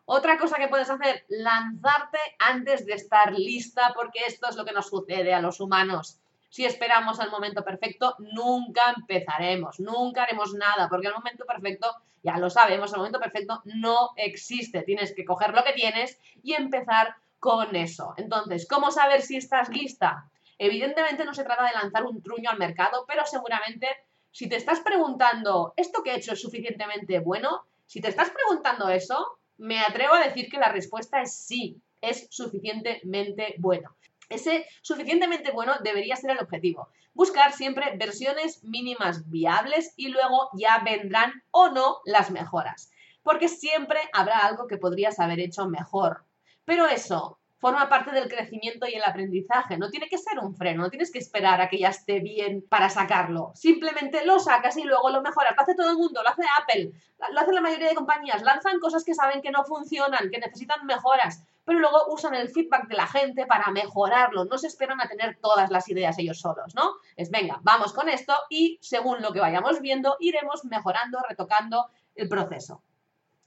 Otra 0.05 0.37
cosa 0.37 0.57
que 0.57 0.67
puedes 0.67 0.89
hacer, 0.89 1.25
lanzarte 1.29 2.19
antes 2.39 2.85
de 2.85 2.93
estar 2.93 3.33
lista, 3.33 3.93
porque 3.95 4.19
esto 4.27 4.49
es 4.49 4.55
lo 4.55 4.65
que 4.65 4.73
nos 4.73 4.87
sucede 4.87 5.33
a 5.33 5.41
los 5.41 5.59
humanos 5.59 6.19
si 6.51 6.65
esperamos 6.65 7.21
al 7.21 7.31
momento 7.31 7.63
perfecto, 7.63 8.13
nunca 8.19 8.93
empezaremos, 8.97 9.79
nunca 9.79 10.23
haremos 10.23 10.53
nada, 10.53 10.89
porque 10.89 11.07
el 11.07 11.13
momento 11.13 11.45
perfecto, 11.45 11.87
ya 12.23 12.37
lo 12.37 12.49
sabemos, 12.49 12.91
el 12.91 12.97
momento 12.97 13.21
perfecto 13.21 13.61
no 13.63 14.09
existe. 14.17 14.81
Tienes 14.81 15.15
que 15.15 15.23
coger 15.23 15.53
lo 15.53 15.63
que 15.63 15.71
tienes 15.71 16.19
y 16.43 16.53
empezar 16.53 17.15
con 17.39 17.73
eso. 17.77 18.13
Entonces, 18.17 18.67
¿cómo 18.67 18.91
saber 18.91 19.21
si 19.21 19.37
estás 19.37 19.69
lista? 19.69 20.29
Evidentemente 20.57 21.23
no 21.23 21.33
se 21.33 21.45
trata 21.45 21.63
de 21.63 21.73
lanzar 21.81 22.03
un 22.03 22.21
truño 22.21 22.49
al 22.49 22.59
mercado, 22.59 23.05
pero 23.07 23.25
seguramente 23.25 23.87
si 24.29 24.49
te 24.49 24.57
estás 24.57 24.81
preguntando, 24.81 25.73
¿esto 25.77 26.03
que 26.03 26.11
he 26.11 26.17
hecho 26.17 26.33
es 26.33 26.41
suficientemente 26.41 27.19
bueno? 27.19 27.63
Si 27.85 28.01
te 28.01 28.09
estás 28.09 28.29
preguntando 28.29 28.89
eso, 28.89 29.39
me 29.57 29.79
atrevo 29.79 30.15
a 30.15 30.27
decir 30.27 30.49
que 30.49 30.59
la 30.59 30.69
respuesta 30.69 31.21
es 31.21 31.33
sí, 31.33 31.81
es 32.01 32.27
suficientemente 32.29 33.55
bueno. 33.57 33.95
Ese 34.31 34.65
suficientemente 34.81 35.51
bueno 35.51 35.73
debería 35.83 36.15
ser 36.15 36.31
el 36.31 36.39
objetivo. 36.39 36.89
Buscar 37.13 37.51
siempre 37.51 37.97
versiones 37.97 38.63
mínimas 38.63 39.29
viables 39.29 39.93
y 39.97 40.07
luego 40.07 40.49
ya 40.53 40.81
vendrán 40.85 41.43
o 41.51 41.69
no 41.69 41.97
las 42.05 42.31
mejoras. 42.31 42.91
Porque 43.23 43.49
siempre 43.49 43.99
habrá 44.13 44.39
algo 44.39 44.67
que 44.67 44.77
podrías 44.77 45.19
haber 45.19 45.41
hecho 45.41 45.67
mejor. 45.67 46.25
Pero 46.63 46.87
eso 46.87 47.40
forma 47.61 47.87
parte 47.87 48.11
del 48.11 48.27
crecimiento 48.27 48.87
y 48.87 48.95
el 48.95 49.03
aprendizaje. 49.03 49.77
No 49.77 49.91
tiene 49.91 50.09
que 50.09 50.17
ser 50.17 50.39
un 50.39 50.55
freno, 50.55 50.81
no 50.81 50.89
tienes 50.89 51.11
que 51.11 51.19
esperar 51.19 51.61
a 51.61 51.69
que 51.69 51.77
ya 51.77 51.89
esté 51.89 52.19
bien 52.19 52.65
para 52.67 52.89
sacarlo. 52.89 53.51
Simplemente 53.53 54.25
lo 54.25 54.39
sacas 54.39 54.75
y 54.77 54.83
luego 54.83 55.11
lo 55.11 55.21
mejoras. 55.21 55.53
Lo 55.55 55.61
hace 55.61 55.75
todo 55.75 55.91
el 55.91 55.97
mundo, 55.97 56.23
lo 56.23 56.29
hace 56.29 56.41
Apple, 56.59 56.91
lo 57.31 57.39
hace 57.39 57.53
la 57.53 57.61
mayoría 57.61 57.89
de 57.89 57.95
compañías. 57.95 58.41
Lanzan 58.41 58.79
cosas 58.79 59.03
que 59.03 59.13
saben 59.13 59.43
que 59.43 59.51
no 59.51 59.63
funcionan, 59.63 60.31
que 60.31 60.39
necesitan 60.39 60.87
mejoras, 60.87 61.43
pero 61.63 61.77
luego 61.77 62.11
usan 62.11 62.33
el 62.33 62.49
feedback 62.49 62.87
de 62.87 62.95
la 62.95 63.05
gente 63.05 63.45
para 63.45 63.69
mejorarlo. 63.69 64.45
No 64.45 64.57
se 64.57 64.65
esperan 64.65 64.99
a 64.99 65.07
tener 65.07 65.37
todas 65.39 65.69
las 65.69 65.87
ideas 65.87 66.17
ellos 66.17 66.39
solos, 66.39 66.73
¿no? 66.73 66.95
Es 67.15 67.29
venga, 67.29 67.59
vamos 67.61 67.93
con 67.93 68.09
esto 68.09 68.33
y 68.49 68.79
según 68.81 69.21
lo 69.21 69.31
que 69.33 69.39
vayamos 69.39 69.81
viendo, 69.81 70.17
iremos 70.19 70.65
mejorando, 70.65 71.19
retocando 71.29 71.91
el 72.15 72.27
proceso. 72.27 72.81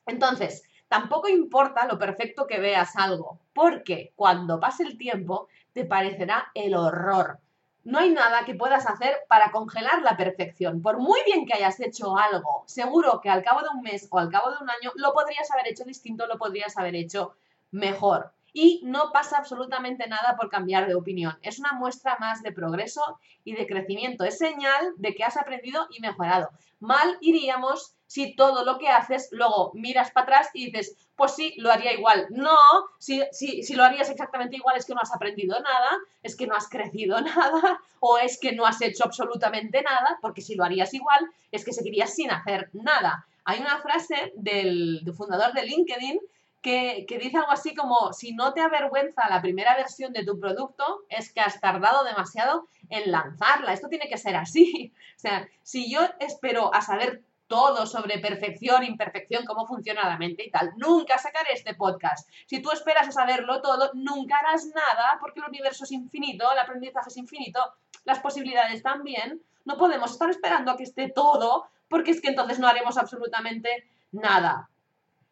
Entonces, 0.06 0.62
Tampoco 0.94 1.28
importa 1.28 1.88
lo 1.88 1.98
perfecto 1.98 2.46
que 2.46 2.60
veas 2.60 2.94
algo, 2.94 3.40
porque 3.52 4.12
cuando 4.14 4.60
pase 4.60 4.84
el 4.84 4.96
tiempo 4.96 5.48
te 5.72 5.84
parecerá 5.84 6.52
el 6.54 6.76
horror. 6.76 7.40
No 7.82 7.98
hay 7.98 8.10
nada 8.10 8.44
que 8.44 8.54
puedas 8.54 8.86
hacer 8.86 9.24
para 9.28 9.50
congelar 9.50 10.02
la 10.02 10.16
perfección. 10.16 10.82
Por 10.82 10.98
muy 10.98 11.18
bien 11.26 11.46
que 11.46 11.54
hayas 11.54 11.80
hecho 11.80 12.16
algo, 12.16 12.62
seguro 12.68 13.20
que 13.20 13.28
al 13.28 13.42
cabo 13.42 13.62
de 13.62 13.70
un 13.74 13.82
mes 13.82 14.06
o 14.08 14.20
al 14.20 14.30
cabo 14.30 14.52
de 14.52 14.58
un 14.62 14.70
año 14.70 14.92
lo 14.94 15.12
podrías 15.12 15.50
haber 15.50 15.66
hecho 15.66 15.82
distinto, 15.82 16.28
lo 16.28 16.38
podrías 16.38 16.76
haber 16.76 16.94
hecho 16.94 17.34
mejor. 17.72 18.32
Y 18.52 18.80
no 18.84 19.10
pasa 19.12 19.38
absolutamente 19.38 20.06
nada 20.06 20.36
por 20.36 20.48
cambiar 20.48 20.86
de 20.86 20.94
opinión. 20.94 21.36
Es 21.42 21.58
una 21.58 21.72
muestra 21.72 22.18
más 22.20 22.40
de 22.44 22.52
progreso 22.52 23.18
y 23.42 23.56
de 23.56 23.66
crecimiento. 23.66 24.22
Es 24.22 24.38
señal 24.38 24.92
de 24.98 25.12
que 25.12 25.24
has 25.24 25.36
aprendido 25.36 25.88
y 25.90 26.00
mejorado. 26.00 26.50
Mal 26.78 27.18
iríamos 27.20 27.96
si 28.14 28.36
todo 28.36 28.64
lo 28.64 28.78
que 28.78 28.88
haces 28.88 29.28
luego 29.32 29.72
miras 29.74 30.12
para 30.12 30.22
atrás 30.22 30.50
y 30.54 30.66
dices, 30.66 30.94
pues 31.16 31.34
sí, 31.34 31.52
lo 31.56 31.72
haría 31.72 31.92
igual. 31.92 32.28
No, 32.30 32.56
si, 33.00 33.20
si, 33.32 33.64
si, 33.64 33.74
lo 33.74 33.82
harías 33.82 34.08
exactamente 34.08 34.54
igual 34.54 34.76
es 34.76 34.84
que 34.84 34.94
no 34.94 35.00
has 35.00 35.12
aprendido 35.12 35.58
nada, 35.58 35.98
es 36.22 36.36
que 36.36 36.46
no 36.46 36.54
has 36.54 36.68
crecido 36.68 37.20
nada 37.20 37.80
o 37.98 38.16
es 38.18 38.38
que 38.38 38.52
no 38.52 38.66
has 38.66 38.80
hecho 38.82 39.02
absolutamente 39.04 39.82
nada, 39.82 40.16
porque 40.22 40.42
si 40.42 40.54
lo 40.54 40.62
harías 40.62 40.94
igual 40.94 41.28
es 41.50 41.64
que 41.64 41.72
seguirías 41.72 42.14
sin 42.14 42.30
hacer 42.30 42.70
nada. 42.72 43.26
Hay 43.44 43.58
una 43.58 43.80
frase 43.80 44.32
del, 44.36 45.02
fundador 45.16 45.52
de 45.52 45.64
LinkedIn 45.64 46.20
que, 46.62 47.06
que, 47.08 47.18
dice 47.18 47.38
algo 47.38 47.50
así 47.50 47.74
como, 47.74 48.12
si 48.12 48.32
no 48.32 48.54
te 48.54 48.60
avergüenza 48.60 49.28
la 49.28 49.42
primera 49.42 49.76
versión 49.76 50.12
de 50.12 50.24
tu 50.24 50.38
producto, 50.38 51.02
es 51.08 51.32
que 51.32 51.40
has 51.40 51.60
tardado 51.60 52.04
demasiado 52.04 52.68
en 52.90 53.10
lanzarla. 53.10 53.72
Esto 53.72 53.88
tiene 53.88 54.08
que 54.08 54.18
ser 54.18 54.36
así. 54.36 54.92
O 55.16 55.20
sea, 55.24 55.48
si 55.62 55.90
yo 55.90 56.00
espero 56.20 56.72
a 56.74 56.82
saber 56.82 57.22
todo 57.46 57.86
sobre 57.86 58.18
perfección, 58.18 58.84
imperfección, 58.84 59.44
cómo 59.44 59.66
funciona 59.66 60.08
la 60.08 60.16
mente 60.16 60.44
y 60.46 60.50
tal. 60.50 60.72
Nunca 60.76 61.18
sacaré 61.18 61.52
este 61.52 61.74
podcast. 61.74 62.28
Si 62.46 62.60
tú 62.62 62.70
esperas 62.70 63.08
a 63.08 63.12
saberlo 63.12 63.60
todo, 63.60 63.90
nunca 63.94 64.38
harás 64.38 64.66
nada 64.66 65.18
porque 65.20 65.40
el 65.40 65.48
universo 65.48 65.84
es 65.84 65.92
infinito, 65.92 66.50
el 66.50 66.58
aprendizaje 66.58 67.08
es 67.08 67.16
infinito, 67.16 67.60
las 68.04 68.20
posibilidades 68.20 68.82
también. 68.82 69.42
No 69.64 69.76
podemos 69.76 70.12
estar 70.12 70.30
esperando 70.30 70.72
a 70.72 70.76
que 70.76 70.84
esté 70.84 71.10
todo 71.10 71.66
porque 71.88 72.10
es 72.10 72.20
que 72.20 72.28
entonces 72.28 72.58
no 72.58 72.68
haremos 72.68 72.96
absolutamente 72.96 73.88
nada. 74.12 74.70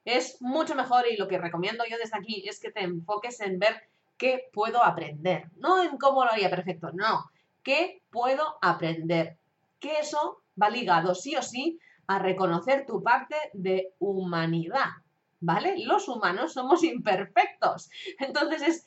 Es 0.04 0.40
mucho 0.40 0.74
mejor 0.74 1.06
y 1.08 1.16
lo 1.16 1.28
que 1.28 1.38
recomiendo 1.38 1.84
yo 1.88 1.96
desde 1.96 2.18
aquí 2.18 2.44
es 2.48 2.60
que 2.60 2.72
te 2.72 2.82
enfoques 2.82 3.40
en 3.40 3.58
ver 3.58 3.88
qué 4.16 4.48
puedo 4.52 4.82
aprender. 4.84 5.50
No 5.56 5.82
en 5.82 5.96
cómo 5.96 6.24
lo 6.24 6.30
haría 6.30 6.50
perfecto, 6.50 6.90
no. 6.92 7.30
¿Qué 7.62 8.02
puedo 8.10 8.58
aprender? 8.60 9.36
Que 9.78 9.98
eso 9.98 10.42
va 10.60 10.70
ligado 10.70 11.14
sí 11.14 11.36
o 11.36 11.42
sí 11.42 11.78
a 12.12 12.18
reconocer 12.18 12.84
tu 12.86 13.02
parte 13.02 13.36
de 13.54 13.94
humanidad, 13.98 14.90
¿vale? 15.40 15.76
Los 15.78 16.08
humanos 16.08 16.52
somos 16.52 16.82
imperfectos. 16.94 17.90
Entonces 18.18 18.62
es, 18.62 18.86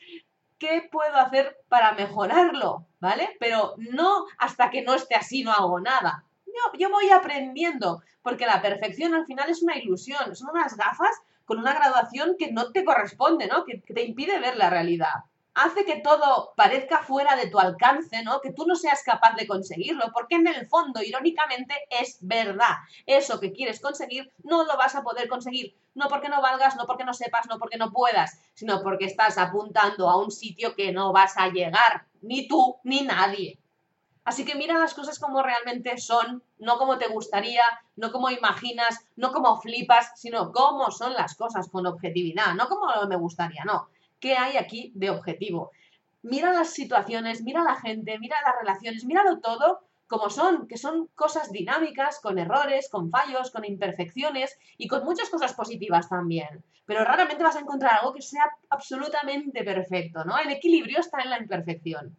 ¿qué 0.59 0.87
puedo 0.91 1.15
hacer 1.15 1.57
para 1.67 1.93
mejorarlo? 1.93 2.85
¿Vale? 2.99 3.35
Pero 3.39 3.73
no 3.77 4.25
hasta 4.37 4.69
que 4.69 4.83
no 4.83 4.93
esté 4.93 5.15
así 5.15 5.43
no 5.43 5.51
hago 5.51 5.79
nada. 5.79 6.23
Yo, 6.45 6.79
yo 6.79 6.89
voy 6.89 7.09
aprendiendo, 7.09 8.01
porque 8.21 8.45
la 8.45 8.61
perfección 8.61 9.13
al 9.13 9.25
final 9.25 9.49
es 9.49 9.61
una 9.61 9.77
ilusión, 9.77 10.35
son 10.35 10.51
unas 10.51 10.77
gafas 10.77 11.15
con 11.45 11.59
una 11.59 11.73
graduación 11.73 12.35
que 12.37 12.51
no 12.51 12.71
te 12.71 12.85
corresponde, 12.85 13.47
¿no? 13.47 13.65
que 13.65 13.77
te 13.77 14.03
impide 14.03 14.39
ver 14.39 14.55
la 14.55 14.69
realidad 14.69 15.25
hace 15.55 15.85
que 15.85 16.01
todo 16.01 16.53
parezca 16.55 17.01
fuera 17.01 17.35
de 17.35 17.47
tu 17.47 17.57
alcance, 17.59 18.21
¿no? 18.23 18.41
Que 18.41 18.51
tú 18.51 18.65
no 18.67 18.75
seas 18.75 19.01
capaz 19.03 19.35
de 19.35 19.47
conseguirlo, 19.47 20.11
porque 20.13 20.35
en 20.35 20.47
el 20.47 20.67
fondo, 20.67 21.01
irónicamente, 21.01 21.73
es 21.89 22.17
verdad. 22.21 22.75
Eso 23.05 23.39
que 23.39 23.53
quieres 23.53 23.79
conseguir 23.79 24.31
no 24.43 24.65
lo 24.65 24.77
vas 24.77 24.95
a 24.95 25.01
poder 25.01 25.29
conseguir. 25.29 25.75
No 25.95 26.09
porque 26.09 26.27
no 26.27 26.41
valgas, 26.41 26.75
no 26.75 26.85
porque 26.85 27.05
no 27.05 27.13
sepas, 27.13 27.47
no 27.47 27.57
porque 27.57 27.77
no 27.77 27.93
puedas, 27.93 28.37
sino 28.53 28.83
porque 28.83 29.05
estás 29.05 29.37
apuntando 29.37 30.09
a 30.09 30.17
un 30.17 30.29
sitio 30.29 30.75
que 30.75 30.91
no 30.91 31.13
vas 31.13 31.37
a 31.37 31.47
llegar, 31.47 32.05
ni 32.21 32.49
tú 32.49 32.75
ni 32.83 33.01
nadie. 33.01 33.57
Así 34.25 34.43
que 34.43 34.55
mira 34.55 34.77
las 34.77 34.93
cosas 34.93 35.19
como 35.19 35.41
realmente 35.41 35.97
son, 35.99 36.43
no 36.57 36.77
como 36.77 36.97
te 36.97 37.07
gustaría, 37.07 37.61
no 37.95 38.11
como 38.11 38.29
imaginas, 38.29 39.05
no 39.15 39.31
como 39.31 39.61
flipas, 39.61 40.11
sino 40.15 40.51
como 40.51 40.91
son 40.91 41.13
las 41.13 41.35
cosas 41.35 41.69
con 41.69 41.85
objetividad, 41.85 42.55
no 42.55 42.67
como 42.67 42.87
me 43.07 43.15
gustaría, 43.15 43.63
no 43.63 43.87
qué 44.25 44.35
hay 44.35 44.57
aquí 44.57 44.91
de 44.95 45.11
objetivo. 45.11 45.69
Mira 46.23 46.51
las 46.51 46.73
situaciones, 46.73 47.43
mira 47.43 47.61
la 47.63 47.75
gente, 47.75 48.17
mira 48.17 48.35
las 48.43 48.55
relaciones, 48.59 49.05
míralo 49.05 49.39
todo 49.39 49.81
como 50.07 50.31
son, 50.31 50.67
que 50.67 50.77
son 50.77 51.09
cosas 51.13 51.51
dinámicas, 51.51 52.19
con 52.19 52.39
errores, 52.39 52.89
con 52.89 53.11
fallos, 53.11 53.51
con 53.51 53.65
imperfecciones 53.65 54.57
y 54.79 54.87
con 54.87 55.03
muchas 55.03 55.29
cosas 55.29 55.53
positivas 55.53 56.09
también. 56.09 56.63
Pero 56.87 57.05
raramente 57.05 57.43
vas 57.43 57.55
a 57.55 57.59
encontrar 57.59 57.99
algo 57.99 58.15
que 58.15 58.23
sea 58.23 58.49
absolutamente 58.71 59.63
perfecto, 59.63 60.25
¿no? 60.25 60.39
El 60.39 60.49
equilibrio 60.49 61.01
está 61.01 61.21
en 61.21 61.29
la 61.29 61.37
imperfección. 61.37 62.17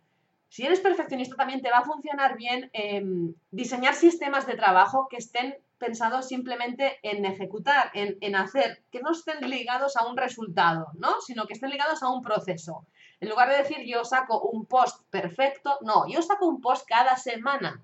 Si 0.48 0.64
eres 0.64 0.78
perfeccionista 0.78 1.34
también 1.34 1.60
te 1.60 1.70
va 1.70 1.78
a 1.78 1.84
funcionar 1.84 2.36
bien 2.36 2.70
em, 2.72 3.34
diseñar 3.50 3.94
sistemas 3.94 4.46
de 4.46 4.54
trabajo 4.54 5.08
que 5.10 5.16
estén 5.16 5.56
pensado 5.78 6.22
simplemente 6.22 6.98
en 7.02 7.24
ejecutar, 7.24 7.90
en, 7.94 8.36
hacer, 8.36 8.84
que 8.90 9.00
no 9.00 9.12
estén 9.12 9.48
ligados 9.48 9.96
a 9.96 10.06
un 10.06 10.16
resultado, 10.16 10.88
¿no? 10.94 11.20
Sino 11.20 11.46
que 11.46 11.54
estén 11.54 11.70
ligados 11.70 12.02
a 12.02 12.10
un 12.10 12.22
proceso. 12.22 12.86
En 13.20 13.28
lugar 13.28 13.48
de 13.48 13.58
decir 13.58 13.78
yo 13.86 14.04
saco 14.04 14.40
un 14.40 14.66
post 14.66 15.02
perfecto, 15.10 15.78
no, 15.82 16.06
yo 16.08 16.22
saco 16.22 16.46
un 16.46 16.60
post 16.60 16.86
cada 16.88 17.16
semana, 17.16 17.82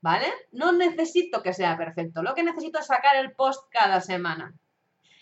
¿vale? 0.00 0.26
No 0.52 0.72
necesito 0.72 1.42
que 1.42 1.52
sea 1.52 1.76
perfecto, 1.76 2.22
lo 2.22 2.34
que 2.34 2.42
necesito 2.42 2.78
es 2.78 2.86
sacar 2.86 3.16
el 3.16 3.32
post 3.32 3.68
cada 3.70 4.00
semana. 4.00 4.54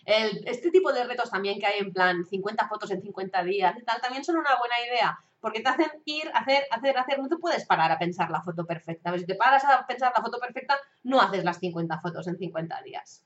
este 0.05 0.71
tipo 0.71 0.93
de 0.93 1.05
retos 1.05 1.31
también 1.31 1.59
que 1.59 1.67
hay 1.67 1.81
en 1.81 1.93
plan 1.93 2.25
50 2.25 2.69
fotos 2.69 2.91
en 2.91 3.03
50 3.03 3.43
días 3.45 3.77
y 3.79 3.85
tal, 3.85 4.01
también 4.01 4.25
son 4.25 4.37
una 4.37 4.57
buena 4.57 4.81
idea, 4.87 5.19
porque 5.41 5.61
te 5.61 5.69
hacen 5.69 5.91
ir, 6.05 6.31
hacer, 6.35 6.65
hacer, 6.71 6.99
hacer. 6.99 7.19
No 7.19 7.29
te 7.29 7.37
puedes 7.37 7.65
parar 7.67 7.93
a 7.93 7.99
pensar 7.99 8.31
la 8.31 8.43
foto 8.43 8.65
perfecta. 8.65 9.17
Si 9.17 9.27
te 9.27 9.37
paras 9.37 9.65
a 9.65 9.87
pensar 9.87 10.13
la 10.17 10.23
foto 10.23 10.39
perfecta, 10.41 10.77
no 11.07 11.21
haces 11.21 11.45
las 11.45 11.59
50 11.61 12.01
fotos 12.01 12.27
en 12.27 12.37
50 12.37 12.83
días. 12.83 13.25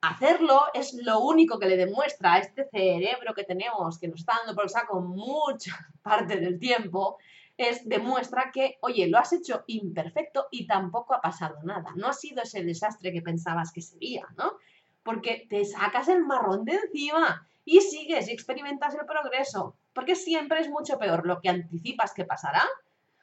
Hacerlo 0.00 0.62
es 0.74 0.94
lo 0.94 1.20
único 1.20 1.58
que 1.58 1.68
le 1.68 1.76
demuestra 1.76 2.34
a 2.34 2.38
este 2.38 2.68
cerebro 2.68 3.32
que 3.34 3.44
tenemos, 3.44 3.98
que 3.98 4.08
nos 4.08 4.20
está 4.20 4.34
dando 4.38 4.54
por 4.54 4.64
el 4.64 4.70
saco 4.70 5.00
mucha 5.00 5.78
parte 6.02 6.36
del 6.36 6.58
tiempo, 6.58 7.18
es 7.56 7.86
demuestra 7.86 8.50
que, 8.52 8.78
oye, 8.80 9.06
lo 9.06 9.18
has 9.18 9.32
hecho 9.32 9.64
imperfecto 9.66 10.48
y 10.50 10.66
tampoco 10.66 11.14
ha 11.14 11.20
pasado 11.20 11.62
nada. 11.62 11.92
No 11.94 12.08
ha 12.08 12.12
sido 12.12 12.42
ese 12.42 12.64
desastre 12.64 13.12
que 13.12 13.22
pensabas 13.22 13.70
que 13.70 13.82
sería, 13.82 14.26
¿no? 14.36 14.54
Porque 15.02 15.46
te 15.48 15.64
sacas 15.64 16.08
el 16.08 16.24
marrón 16.24 16.64
de 16.64 16.76
encima 16.76 17.46
y 17.64 17.80
sigues 17.82 18.28
y 18.28 18.32
experimentas 18.32 18.94
el 18.94 19.06
progreso, 19.06 19.76
porque 19.92 20.16
siempre 20.16 20.60
es 20.60 20.70
mucho 20.70 20.98
peor 20.98 21.26
lo 21.26 21.40
que 21.40 21.50
anticipas 21.50 22.14
que 22.14 22.24
pasará, 22.24 22.64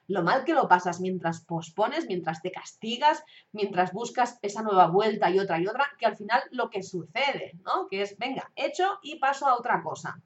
lo 0.08 0.24
mal 0.24 0.46
que 0.46 0.54
lo 0.54 0.68
pasas 0.68 1.02
mientras 1.02 1.42
pospones, 1.42 2.08
mientras 2.08 2.42
te 2.42 2.52
castigas, 2.52 3.24
mientras 3.52 3.92
buscas 3.92 4.40
esa 4.42 4.62
nueva 4.62 4.88
vuelta 4.88 5.30
y 5.30 5.40
otra 5.40 5.60
y 5.60 5.68
otra, 5.68 5.86
que 6.00 6.06
al 6.06 6.16
final 6.16 6.42
lo 6.52 6.70
que 6.70 6.82
sucede, 6.82 7.54
¿no? 7.66 7.88
Que 7.88 8.02
es, 8.02 8.18
venga, 8.18 8.52
hecho 8.56 9.00
y 9.02 9.20
paso 9.20 9.48
a 9.48 9.56
otra 9.56 9.84
cosa. 9.84 10.22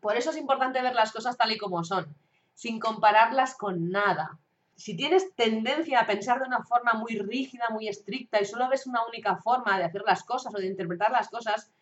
Por 0.00 0.16
eso 0.16 0.30
es 0.30 0.36
importante 0.36 0.82
ver 0.82 0.94
las 0.94 1.12
cosas 1.12 1.36
tal 1.36 1.50
y 1.50 1.58
como 1.58 1.82
son, 1.82 2.14
sin 2.54 2.78
compararlas 2.78 3.56
con 3.56 3.90
nada. 3.90 4.38
Si 4.76 4.96
tienes 4.96 5.34
tendencia 5.34 6.00
a 6.00 6.06
pensar 6.06 6.40
de 6.40 6.46
una 6.46 6.62
forma 6.62 6.94
muy 6.94 7.18
rígida, 7.18 7.70
muy 7.70 7.88
estricta 7.88 8.40
y 8.40 8.44
solo 8.44 8.68
ves 8.68 8.86
una 8.86 9.04
única 9.06 9.36
forma 9.36 9.78
de 9.78 9.84
hacer 9.84 10.02
las 10.06 10.22
cosas 10.24 10.54
o 10.54 10.58
de 10.58 10.66
interpretar 10.66 11.10
las 11.10 11.28
cosas, 11.28 11.72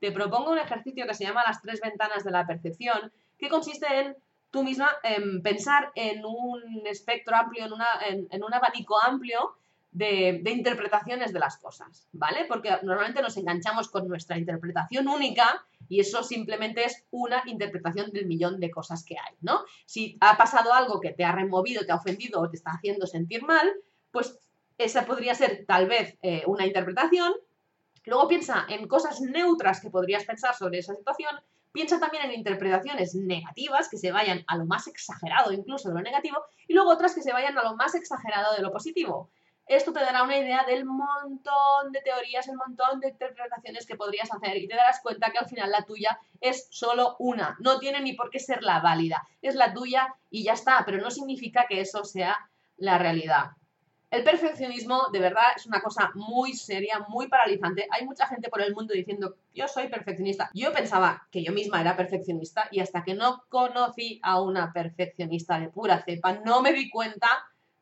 te 0.00 0.12
propongo 0.12 0.50
un 0.50 0.58
ejercicio 0.58 1.06
que 1.06 1.14
se 1.14 1.24
llama 1.24 1.44
las 1.46 1.60
tres 1.60 1.80
ventanas 1.80 2.24
de 2.24 2.30
la 2.30 2.46
percepción, 2.46 3.12
que 3.38 3.48
consiste 3.48 4.00
en 4.00 4.16
tú 4.52 4.62
misma 4.62 4.90
en 5.02 5.42
pensar 5.42 5.90
en 5.96 6.24
un 6.24 6.62
espectro 6.84 7.34
amplio, 7.34 7.64
en, 7.64 7.72
una, 7.72 7.88
en, 8.06 8.44
un 8.44 8.54
abanico 8.54 9.02
amplio 9.02 9.56
de, 9.90 10.40
de, 10.42 10.50
interpretaciones 10.52 11.32
de 11.32 11.38
las 11.38 11.56
cosas, 11.56 12.06
¿vale? 12.12 12.44
Porque 12.46 12.70
normalmente 12.82 13.22
nos 13.22 13.36
enganchamos 13.36 13.88
con 13.88 14.06
nuestra 14.06 14.38
interpretación 14.38 15.08
única 15.08 15.64
y 15.88 16.00
eso 16.00 16.22
simplemente 16.22 16.84
es 16.84 17.04
una 17.10 17.42
interpretación 17.46 18.10
del 18.12 18.26
millón 18.26 18.60
de 18.60 18.70
cosas 18.70 19.04
que 19.04 19.16
hay, 19.18 19.34
¿no? 19.40 19.64
Si 19.86 20.16
ha 20.20 20.36
pasado 20.36 20.72
algo 20.72 21.00
que 21.00 21.12
te 21.12 21.24
ha 21.24 21.32
removido, 21.32 21.84
te 21.84 21.92
ha 21.92 21.96
ofendido 21.96 22.40
o 22.40 22.48
te 22.48 22.56
está 22.56 22.72
haciendo 22.72 23.06
sentir 23.06 23.42
mal, 23.42 23.70
pues 24.10 24.38
esa 24.78 25.06
podría 25.06 25.34
ser 25.34 25.64
tal 25.66 25.88
vez 25.88 26.18
eh, 26.22 26.44
una 26.46 26.66
interpretación. 26.66 27.32
Luego 28.04 28.28
piensa 28.28 28.66
en 28.68 28.86
cosas 28.88 29.20
neutras 29.20 29.80
que 29.80 29.90
podrías 29.90 30.24
pensar 30.24 30.54
sobre 30.54 30.78
esa 30.78 30.94
situación. 30.94 31.34
Piensa 31.72 31.98
también 31.98 32.24
en 32.24 32.32
interpretaciones 32.32 33.14
negativas 33.14 33.88
que 33.88 33.96
se 33.96 34.12
vayan 34.12 34.44
a 34.46 34.56
lo 34.56 34.66
más 34.66 34.86
exagerado 34.86 35.52
incluso 35.52 35.88
de 35.88 35.94
lo 35.94 36.02
negativo 36.02 36.38
y 36.68 36.74
luego 36.74 36.90
otras 36.90 37.14
que 37.14 37.22
se 37.22 37.32
vayan 37.32 37.56
a 37.56 37.62
lo 37.62 37.76
más 37.76 37.94
exagerado 37.94 38.54
de 38.54 38.62
lo 38.62 38.72
positivo. 38.72 39.30
Esto 39.66 39.92
te 39.92 40.00
dará 40.00 40.24
una 40.24 40.36
idea 40.36 40.64
del 40.64 40.84
montón 40.84 41.92
de 41.92 42.00
teorías, 42.00 42.48
el 42.48 42.56
montón 42.56 43.00
de 43.00 43.10
interpretaciones 43.10 43.86
que 43.86 43.96
podrías 43.96 44.32
hacer 44.32 44.56
y 44.56 44.66
te 44.66 44.74
darás 44.74 45.00
cuenta 45.00 45.30
que 45.30 45.38
al 45.38 45.48
final 45.48 45.70
la 45.70 45.84
tuya 45.84 46.18
es 46.40 46.66
solo 46.70 47.16
una, 47.18 47.56
no 47.60 47.78
tiene 47.78 48.00
ni 48.00 48.12
por 48.12 48.28
qué 48.30 48.40
ser 48.40 48.62
la 48.62 48.80
válida, 48.80 49.26
es 49.40 49.54
la 49.54 49.72
tuya 49.72 50.14
y 50.30 50.42
ya 50.44 50.54
está, 50.54 50.82
pero 50.84 50.98
no 50.98 51.10
significa 51.10 51.66
que 51.68 51.80
eso 51.80 52.04
sea 52.04 52.36
la 52.76 52.98
realidad. 52.98 53.52
El 54.12 54.24
perfeccionismo 54.24 55.08
de 55.10 55.20
verdad 55.20 55.56
es 55.56 55.64
una 55.64 55.80
cosa 55.80 56.10
muy 56.14 56.52
seria, 56.52 56.98
muy 57.08 57.28
paralizante. 57.28 57.88
Hay 57.90 58.04
mucha 58.04 58.26
gente 58.26 58.50
por 58.50 58.60
el 58.60 58.74
mundo 58.74 58.92
diciendo, 58.92 59.36
yo 59.54 59.66
soy 59.66 59.88
perfeccionista. 59.88 60.50
Yo 60.52 60.70
pensaba 60.70 61.26
que 61.30 61.42
yo 61.42 61.50
misma 61.50 61.80
era 61.80 61.96
perfeccionista 61.96 62.68
y 62.70 62.80
hasta 62.80 63.04
que 63.04 63.14
no 63.14 63.46
conocí 63.48 64.20
a 64.22 64.42
una 64.42 64.70
perfeccionista 64.70 65.58
de 65.58 65.70
pura 65.70 66.02
cepa, 66.04 66.34
no 66.44 66.60
me 66.60 66.74
di 66.74 66.90
cuenta 66.90 67.26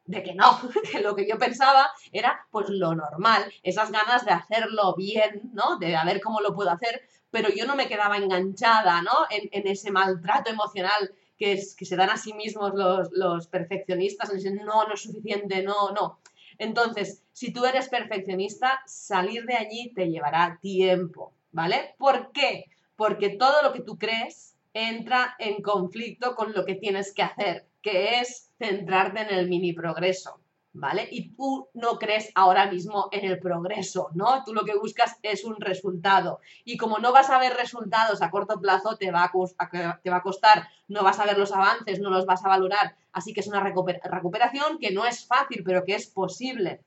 de 0.05 0.23
que 0.23 0.33
no, 0.33 0.57
que 0.93 1.01
lo 1.01 1.17
que 1.17 1.29
yo 1.29 1.37
pensaba 1.37 1.91
era 2.13 2.47
pues 2.53 2.69
lo 2.69 2.95
normal, 2.95 3.53
esas 3.65 3.91
ganas 3.91 4.25
de 4.25 4.31
hacerlo 4.31 4.95
bien, 4.95 5.51
¿no? 5.53 5.79
De 5.79 5.99
ver 6.05 6.21
cómo 6.21 6.41
lo 6.41 6.55
puedo 6.55 6.71
hacer, 6.71 7.03
pero 7.33 7.49
yo 7.49 7.67
no 7.67 7.75
me 7.75 7.89
quedaba 7.89 8.19
enganchada, 8.19 9.03
¿no? 9.03 9.27
En, 9.31 9.49
en 9.51 9.67
ese 9.67 9.91
maltrato 9.91 10.51
emocional 10.51 11.13
que, 11.41 11.59
que 11.77 11.85
se 11.87 11.97
dan 11.97 12.11
a 12.11 12.19
sí 12.19 12.35
mismos 12.35 12.73
los, 12.75 13.11
los 13.13 13.49
perfeccionistas, 13.49 14.33
dicen, 14.33 14.57
no, 14.57 14.87
no 14.87 14.95
es 14.95 15.01
suficiente, 15.01 15.63
no, 15.63 15.91
no. 15.93 16.21
Entonces, 16.59 17.25
si 17.33 17.51
tú 17.53 17.65
eres 17.65 17.89
perfeccionista, 17.89 18.83
salir 18.87 19.47
de 19.47 19.55
allí 19.55 19.93
te 19.95 20.11
llevará 20.11 20.59
tiempo, 20.61 21.33
¿vale? 21.51 21.95
¿Por 21.97 22.31
qué? 22.33 22.67
Porque 22.95 23.31
todo 23.31 23.63
lo 23.63 23.73
que 23.73 23.81
tú 23.81 23.97
crees 23.97 24.55
entra 24.75 25.35
en 25.39 25.63
conflicto 25.63 26.35
con 26.35 26.53
lo 26.53 26.67
que 26.67 26.75
tienes 26.75 27.15
que 27.15 27.23
hacer, 27.23 27.67
que 27.81 28.21
es 28.21 28.51
centrarte 28.59 29.23
en 29.23 29.31
el 29.31 29.49
mini 29.49 29.73
progreso. 29.73 30.40
¿Vale? 30.73 31.09
Y 31.11 31.31
tú 31.31 31.69
no 31.75 31.99
crees 31.99 32.31
ahora 32.35 32.71
mismo 32.71 33.09
en 33.13 33.25
el 33.25 33.39
progreso, 33.39 34.09
¿no? 34.15 34.45
Tú 34.45 34.55
lo 34.55 34.65
que 34.65 34.77
buscas 34.77 35.19
es 35.23 35.45
un 35.45 35.61
resultado. 35.61 36.41
Y 36.65 36.77
como 36.77 36.99
no 36.99 37.13
vas 37.13 37.31
a 37.31 37.39
ver 37.39 37.55
resultados 37.55 38.23
a 38.23 38.31
corto 38.31 38.61
plazo, 38.61 38.97
te 38.97 39.11
va 39.11 39.25
a, 39.25 39.71
te 40.03 40.11
va 40.11 40.17
a 40.17 40.23
costar, 40.23 40.69
no 40.89 41.03
vas 41.03 41.19
a 41.19 41.27
ver 41.27 41.39
los 41.39 41.53
avances, 41.53 42.01
no 42.01 42.11
los 42.11 42.27
vas 42.27 42.45
a 42.45 42.49
valorar. 42.49 42.97
Así 43.13 43.33
que 43.33 43.41
es 43.41 43.49
una 43.49 43.61
recuperación 43.61 44.79
que 44.79 44.93
no 44.93 45.05
es 45.07 45.27
fácil, 45.27 45.63
pero 45.65 45.85
que 45.85 45.95
es 45.95 46.07
posible. 46.07 46.81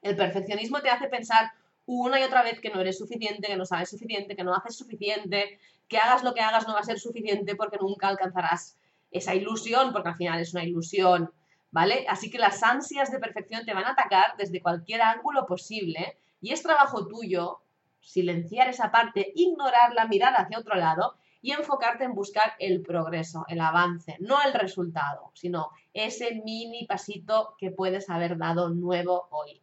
El 0.00 0.16
perfeccionismo 0.16 0.80
te 0.80 0.88
hace 0.88 1.08
pensar 1.08 1.52
una 1.84 2.20
y 2.20 2.22
otra 2.22 2.42
vez 2.42 2.60
que 2.60 2.70
no 2.70 2.80
eres 2.80 2.98
suficiente, 2.98 3.48
que 3.48 3.56
no 3.56 3.66
sabes 3.66 3.90
suficiente, 3.90 4.36
que 4.36 4.44
no 4.44 4.54
haces 4.54 4.76
suficiente, 4.76 5.58
que 5.88 5.98
hagas 5.98 6.22
lo 6.22 6.32
que 6.32 6.40
hagas 6.40 6.66
no 6.66 6.74
va 6.74 6.80
a 6.80 6.84
ser 6.84 6.98
suficiente 6.98 7.56
porque 7.56 7.78
nunca 7.78 8.08
alcanzarás 8.08 8.78
esa 9.10 9.34
ilusión, 9.34 9.92
porque 9.92 10.10
al 10.10 10.16
final 10.16 10.40
es 10.40 10.54
una 10.54 10.64
ilusión 10.64 11.32
¿vale? 11.70 12.06
Así 12.08 12.30
que 12.30 12.38
las 12.38 12.62
ansias 12.62 13.10
de 13.10 13.18
perfección 13.18 13.64
te 13.64 13.74
van 13.74 13.84
a 13.84 13.92
atacar 13.92 14.36
desde 14.36 14.62
cualquier 14.62 15.02
ángulo 15.02 15.46
posible 15.46 16.18
y 16.40 16.52
es 16.52 16.62
trabajo 16.62 17.06
tuyo 17.06 17.60
silenciar 18.00 18.68
esa 18.68 18.90
parte, 18.90 19.32
ignorarla, 19.34 20.06
mirar 20.06 20.34
hacia 20.36 20.58
otro 20.58 20.74
lado 20.74 21.16
y 21.42 21.52
enfocarte 21.52 22.04
en 22.04 22.14
buscar 22.14 22.54
el 22.58 22.82
progreso, 22.82 23.44
el 23.48 23.60
avance, 23.60 24.16
no 24.20 24.42
el 24.42 24.52
resultado, 24.52 25.30
sino 25.34 25.70
ese 25.94 26.42
mini 26.44 26.86
pasito 26.86 27.54
que 27.58 27.70
puedes 27.70 28.10
haber 28.10 28.36
dado 28.36 28.70
nuevo 28.70 29.28
hoy. 29.30 29.62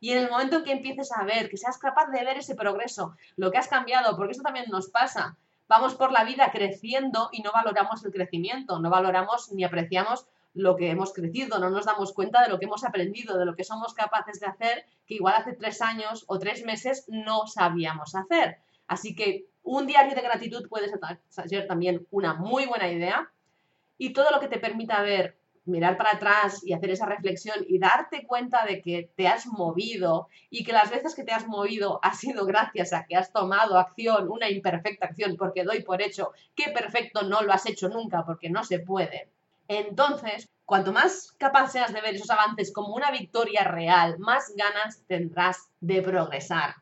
Y 0.00 0.10
en 0.10 0.18
el 0.18 0.30
momento 0.30 0.56
en 0.56 0.64
que 0.64 0.72
empieces 0.72 1.12
a 1.12 1.24
ver, 1.24 1.48
que 1.48 1.56
seas 1.56 1.78
capaz 1.78 2.06
de 2.06 2.24
ver 2.24 2.38
ese 2.38 2.56
progreso, 2.56 3.14
lo 3.36 3.50
que 3.50 3.58
has 3.58 3.68
cambiado, 3.68 4.16
porque 4.16 4.32
eso 4.32 4.42
también 4.42 4.66
nos 4.68 4.88
pasa, 4.88 5.36
vamos 5.68 5.94
por 5.94 6.12
la 6.12 6.24
vida 6.24 6.50
creciendo 6.50 7.28
y 7.30 7.42
no 7.42 7.52
valoramos 7.52 8.04
el 8.04 8.12
crecimiento, 8.12 8.80
no 8.80 8.90
valoramos 8.90 9.52
ni 9.52 9.64
apreciamos 9.64 10.26
lo 10.54 10.76
que 10.76 10.90
hemos 10.90 11.12
crecido, 11.12 11.58
no 11.58 11.70
nos 11.70 11.86
damos 11.86 12.12
cuenta 12.12 12.42
de 12.42 12.50
lo 12.50 12.58
que 12.58 12.66
hemos 12.66 12.84
aprendido, 12.84 13.38
de 13.38 13.46
lo 13.46 13.56
que 13.56 13.64
somos 13.64 13.94
capaces 13.94 14.40
de 14.40 14.46
hacer, 14.46 14.86
que 15.06 15.14
igual 15.14 15.34
hace 15.36 15.54
tres 15.54 15.80
años 15.80 16.24
o 16.26 16.38
tres 16.38 16.64
meses 16.64 17.04
no 17.08 17.46
sabíamos 17.46 18.14
hacer. 18.14 18.58
Así 18.86 19.14
que 19.14 19.46
un 19.62 19.86
diario 19.86 20.14
de 20.14 20.22
gratitud 20.22 20.68
puede 20.68 20.90
ser 21.46 21.66
también 21.66 22.06
una 22.10 22.34
muy 22.34 22.66
buena 22.66 22.90
idea 22.90 23.30
y 23.96 24.12
todo 24.12 24.30
lo 24.30 24.40
que 24.40 24.48
te 24.48 24.58
permita 24.58 25.00
ver, 25.02 25.38
mirar 25.64 25.96
para 25.96 26.12
atrás 26.12 26.62
y 26.64 26.72
hacer 26.72 26.90
esa 26.90 27.06
reflexión 27.06 27.64
y 27.68 27.78
darte 27.78 28.26
cuenta 28.26 28.66
de 28.66 28.82
que 28.82 29.10
te 29.16 29.28
has 29.28 29.46
movido 29.46 30.28
y 30.50 30.64
que 30.64 30.72
las 30.72 30.90
veces 30.90 31.14
que 31.14 31.22
te 31.22 31.32
has 31.32 31.46
movido 31.46 32.00
ha 32.02 32.14
sido 32.14 32.44
gracias 32.44 32.92
a 32.92 33.06
que 33.06 33.16
has 33.16 33.32
tomado 33.32 33.78
acción, 33.78 34.28
una 34.28 34.50
imperfecta 34.50 35.06
acción, 35.06 35.36
porque 35.36 35.62
doy 35.62 35.82
por 35.82 36.02
hecho 36.02 36.32
que 36.54 36.72
perfecto 36.72 37.22
no 37.22 37.42
lo 37.42 37.52
has 37.52 37.64
hecho 37.66 37.88
nunca 37.88 38.24
porque 38.26 38.50
no 38.50 38.64
se 38.64 38.80
puede 38.80 39.28
entonces, 39.74 40.48
cuanto 40.64 40.92
más 40.92 41.32
capaz 41.38 41.72
seas 41.72 41.92
de 41.92 42.00
ver 42.00 42.14
esos 42.14 42.30
avances 42.30 42.72
como 42.72 42.94
una 42.94 43.10
victoria 43.10 43.64
real, 43.64 44.18
más 44.18 44.52
ganas 44.56 45.04
tendrás 45.06 45.70
de 45.80 46.02
progresar. 46.02 46.74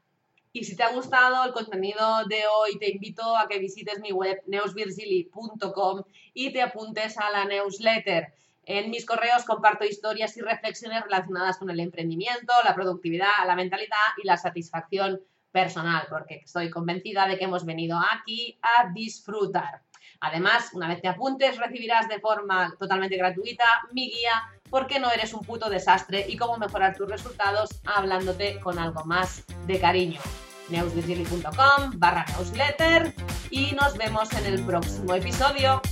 Y 0.53 0.64
si 0.64 0.76
te 0.76 0.83
ha 0.83 0.92
gustado 0.92 1.44
el 1.44 1.53
contenido 1.53 2.24
de 2.26 2.42
hoy, 2.46 2.79
te 2.79 2.90
invito 2.90 3.37
a 3.37 3.46
que 3.46 3.59
visites 3.59 4.00
mi 4.00 4.11
web 4.11 4.42
neusvirgili.com 4.46 6.03
y 6.35 6.53
te 6.53 6.62
apuntes 6.62 7.18
a 7.18 7.31
la 7.31 7.44
newsletter. 7.44 8.33
En 8.64 8.90
mis 8.90 9.07
correos 9.07 9.44
comparto 9.44 9.85
historias 9.85 10.37
y 10.37 10.40
reflexiones 10.40 11.03
relacionadas 11.05 11.59
con 11.59 11.70
el 11.70 11.81
emprendimiento, 11.81 12.53
la 12.64 12.74
productividad, 12.74 13.46
la 13.46 13.55
mentalidad 13.55 13.96
y 14.22 14.26
la 14.26 14.37
satisfacción 14.37 15.20
personal, 15.53 16.07
porque 16.09 16.42
estoy 16.44 16.70
convencida 16.70 17.26
de 17.26 17.38
que 17.38 17.44
hemos 17.44 17.64
venido 17.64 17.98
aquí 18.12 18.59
a 18.62 18.90
disfrutar. 18.92 19.83
Además, 20.20 20.70
una 20.72 20.88
vez 20.88 21.00
te 21.00 21.09
apuntes, 21.09 21.59
recibirás 21.59 22.09
de 22.09 22.20
forma 22.20 22.74
totalmente 22.78 23.16
gratuita 23.16 23.64
mi 23.92 24.11
guía 24.11 24.42
¿Por 24.70 24.87
qué 24.87 25.00
no 25.00 25.11
eres 25.11 25.35
un 25.35 25.40
puto 25.40 25.68
desastre? 25.68 26.24
y 26.28 26.37
cómo 26.37 26.56
mejorar 26.56 26.96
tus 26.96 27.09
resultados 27.09 27.70
hablándote 27.85 28.61
con 28.61 28.78
algo 28.78 29.04
más 29.04 29.44
de 29.66 29.80
cariño. 29.80 30.20
neusvigili.com 30.68 31.92
barra 31.96 32.24
newsletter 32.37 33.12
y 33.50 33.72
nos 33.72 33.96
vemos 33.96 34.33
en 34.33 34.46
el 34.46 34.64
próximo 34.64 35.14
episodio. 35.14 35.83